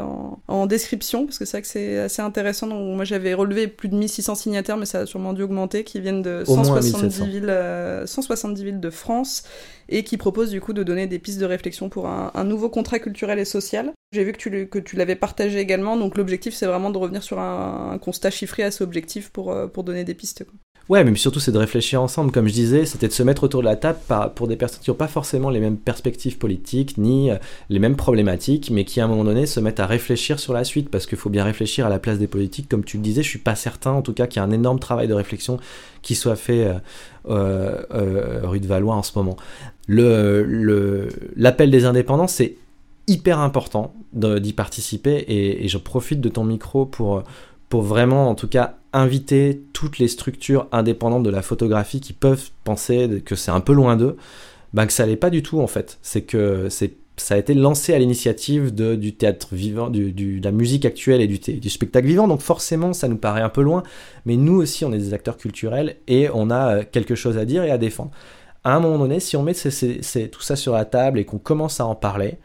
[0.47, 2.66] en, description, parce que c'est vrai que c'est assez intéressant.
[2.66, 6.01] Donc, moi, j'avais relevé plus de 1600 signataires, mais ça a sûrement dû augmenter, qui
[6.01, 9.45] viennent de 170 villes, 170 euh, villes de France,
[9.89, 12.99] et qui proposent du coup de donner des pistes de réflexion pour un, nouveau contrat
[12.99, 13.93] culturel et social.
[14.12, 17.22] J'ai vu que tu, que tu l'avais partagé également, donc l'objectif, c'est vraiment de revenir
[17.22, 20.45] sur un, constat chiffré assez objectif pour, euh, pour donner des pistes.
[20.89, 23.61] Ouais, mais surtout c'est de réfléchir ensemble, comme je disais, c'était de se mettre autour
[23.61, 23.99] de la table
[24.37, 27.37] pour des personnes qui n'ont pas forcément les mêmes perspectives politiques, ni euh,
[27.70, 30.62] les mêmes problématiques, mais qui à un moment donné se mettent à réfléchir sur la
[30.62, 32.68] suite, parce qu'il faut bien réfléchir à la place des politiques.
[32.68, 34.53] Comme tu le disais, je suis pas certain, en tout cas, qu'il y a un
[34.53, 35.59] énorme travail de réflexion
[36.03, 36.68] qui soit fait
[37.28, 39.37] euh, euh, rue de Valois en ce moment.
[39.89, 42.59] L'appel des indépendants, c'est
[43.09, 47.24] hyper important d'y participer, et, et je profite de ton micro pour
[47.68, 52.51] pour vraiment, en tout cas, inviter toutes les structures indépendantes de la photographie qui peuvent
[52.64, 54.16] penser que c'est un peu loin d'eux,
[54.72, 55.99] bah que ça l'est pas du tout en fait.
[56.03, 60.84] C'est que c'est ça a été lancé à l'initiative du théâtre vivant, de la musique
[60.84, 63.82] actuelle et du, du, spectacle vivant, donc forcément ça nous paraît un peu loin,
[64.26, 67.47] mais nous aussi on est des acteurs culturels et on a euh, quelque chose à
[67.47, 68.11] dire et à défendre.
[68.64, 71.80] À un moment donné, si on met tout ça sur la table et qu'on commence
[71.80, 72.38] à en parler,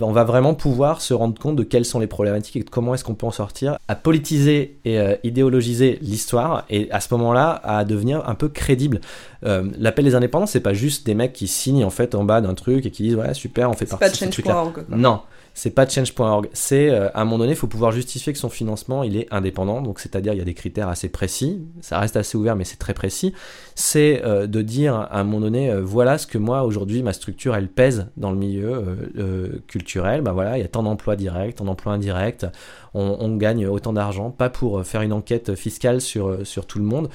[0.00, 2.94] on va vraiment pouvoir se rendre compte de quelles sont les problématiques et de comment
[2.94, 7.60] est-ce qu'on peut en sortir, à politiser et euh, idéologiser l'histoire et à ce moment-là
[7.64, 9.00] à devenir un peu crédible.
[9.44, 12.40] Euh, l'appel des indépendants, c'est pas juste des mecs qui signent en fait en bas
[12.40, 14.64] d'un truc et qui disent ouais super, on fait partie de ce truc-là.
[14.90, 15.20] Non,
[15.54, 16.48] c'est pas change.org.
[16.52, 19.26] C'est euh, à un moment donné, il faut pouvoir justifier que son financement il est
[19.30, 19.82] indépendant.
[19.82, 21.66] Donc c'est-à-dire il y a des critères assez précis.
[21.80, 23.34] Ça reste assez ouvert, mais c'est très précis.
[23.74, 27.12] C'est euh, de dire à un moment donné, euh, voilà ce que moi aujourd'hui ma
[27.12, 30.22] structure elle pèse dans le milieu culturel.
[30.22, 32.46] Ben voilà, il y a tant d'emplois directs, tant d'emplois indirects.
[32.92, 37.08] On, gagne autant d'argent, pas pour faire une enquête fiscale sur tout le monde.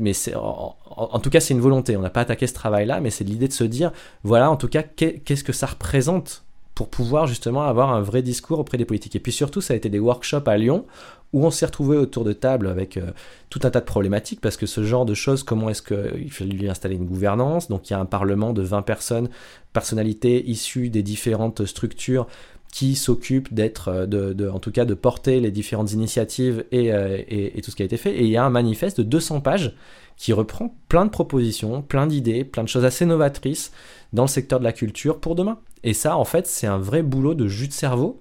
[0.00, 1.96] Mais en, tout cas c'est une volonté.
[1.96, 4.68] On n'a pas attaqué ce travail-là, mais c'est l'idée de se dire, voilà en tout
[4.68, 6.43] cas qu'est-ce que ça représente
[6.74, 9.14] pour pouvoir justement avoir un vrai discours auprès des politiques.
[9.16, 10.86] Et puis surtout, ça a été des workshops à Lyon
[11.32, 13.10] où on s'est retrouvé autour de table avec euh,
[13.50, 16.52] tout un tas de problématiques parce que ce genre de choses, comment est-ce qu'il fallait
[16.52, 17.68] lui installer une gouvernance?
[17.68, 19.28] Donc il y a un parlement de 20 personnes,
[19.72, 22.26] personnalités issues des différentes structures
[22.72, 27.18] qui s'occupent d'être, euh, de, en tout cas, de porter les différentes initiatives et, euh,
[27.28, 28.12] et, et, tout ce qui a été fait.
[28.16, 29.76] Et il y a un manifeste de 200 pages
[30.16, 33.72] qui reprend plein de propositions, plein d'idées, plein de choses assez novatrices
[34.12, 35.58] dans le secteur de la culture pour demain.
[35.82, 38.20] Et ça, en fait, c'est un vrai boulot de jus de cerveau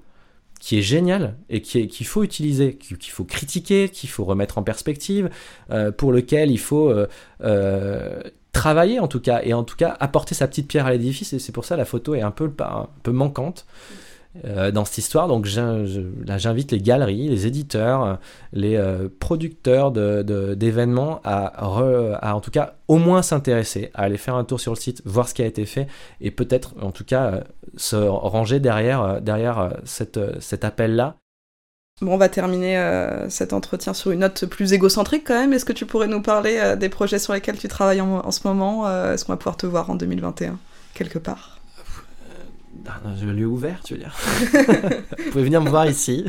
[0.60, 5.30] qui est génial et qu'il faut utiliser, qu'il faut critiquer, qu'il faut remettre en perspective,
[5.72, 7.08] euh, pour lequel il faut euh,
[7.44, 8.22] euh,
[8.54, 11.34] travailler en tout cas, et en tout cas apporter sa petite pierre à l'édifice.
[11.34, 13.66] Et c'est pour ça la photo est un peu, un peu manquante.
[14.46, 15.28] Euh, dans cette histoire.
[15.28, 18.14] Donc j'invite les galeries, les éditeurs, euh,
[18.52, 24.44] les euh, producteurs d'événements à, en tout cas au moins s'intéresser, à aller faire un
[24.44, 25.86] tour sur le site, voir ce qui a été fait
[26.20, 27.44] et peut-être en tout cas
[27.78, 30.18] se ranger derrière, derrière cet
[30.64, 31.16] appel-là.
[32.02, 32.76] Bon, on va terminer
[33.30, 35.54] cet entretien sur une note plus égocentrique quand même.
[35.54, 38.90] Est-ce que tu pourrais nous parler des projets sur lesquels tu travailles en ce moment
[39.12, 40.58] Est-ce qu'on va pouvoir te voir en 2021
[40.96, 41.53] quelque part?
[42.84, 44.16] Dans un lieu ouvert, tu veux dire.
[45.18, 46.26] Vous pouvez venir me voir ici.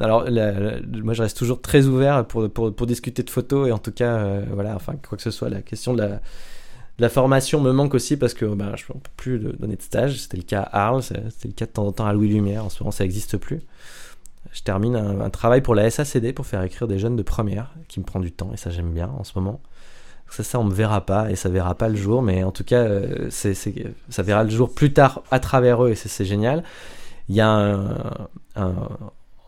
[0.00, 3.78] Alors, moi, je reste toujours très ouvert pour, pour, pour discuter de photos et en
[3.78, 6.08] tout cas, euh, voilà, enfin, quoi que ce soit, la question de
[6.98, 10.20] la, formation me manque aussi parce que ben, je ne peux plus donner de stage.
[10.20, 12.64] C'était le cas à Arles, c'était le cas de temps en temps à Louis Lumière.
[12.64, 13.60] En ce moment, ça n'existe plus.
[14.52, 17.98] Je termine un, travail pour la SACD pour faire écrire des jeunes de première qui
[17.98, 19.60] me prend du temps et ça, j'aime bien en ce moment.
[20.30, 22.64] Ça, ça, on me verra pas et ça verra pas le jour, mais en tout
[22.64, 26.64] cas, euh, ça verra le jour plus tard à travers eux et c'est, génial.
[27.28, 28.76] Il y a un,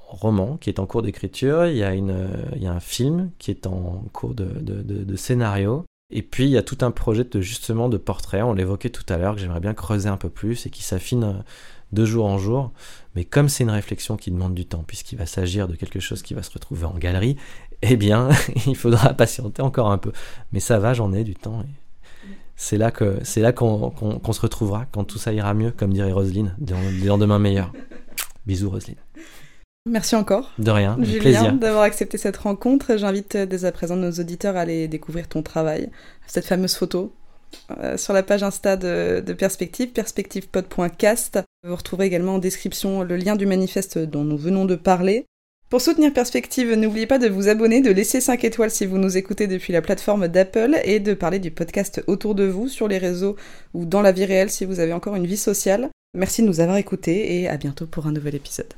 [0.09, 4.35] roman qui est en cours d'écriture, il y, a un film qui est en cours
[4.35, 8.55] de, scénario, et puis il y a tout un projet de justement de portrait, on
[8.55, 11.43] l'évoquait tout à l'heure, que j'aimerais bien creuser un peu plus et qui s'affine
[11.93, 12.73] de jour en jour.
[13.15, 16.23] Mais comme c'est une réflexion qui demande du temps, puisqu'il va s'agir de quelque chose
[16.23, 17.37] qui va se retrouver en galerie,
[17.83, 18.29] eh bien,
[18.67, 20.13] il faudra patienter encore un peu.
[20.53, 21.65] Mais ça va, j'en ai du temps.
[22.57, 26.13] c'est là que c'est là qu'on se retrouvera quand tout ça ira mieux, comme dirait
[26.13, 27.73] Roselyne, des lendemains meilleurs.
[28.47, 28.97] Bisous Roselyne.
[29.89, 30.53] Merci encore.
[30.59, 32.97] De rien, Julien, d'avoir accepté cette rencontre.
[32.97, 35.91] J'invite dès à présent nos auditeurs à aller découvrir ton travail,
[36.27, 37.13] cette fameuse photo
[37.71, 41.39] euh, sur la page Insta de, de Perspective, perspectivepod.cast.
[41.65, 45.27] Vous retrouverez également en description le lien du manifeste dont nous venons de parler.
[45.69, 49.17] Pour soutenir Perspective, n'oubliez pas de vous abonner, de laisser 5 étoiles si vous nous
[49.17, 52.99] écoutez depuis la plateforme d'Apple et de parler du podcast autour de vous sur les
[52.99, 53.35] réseaux
[53.75, 55.89] ou dans la vie réelle si vous avez encore une vie sociale.
[56.15, 58.75] Merci de nous avoir écoutés et à bientôt pour un nouvel épisode.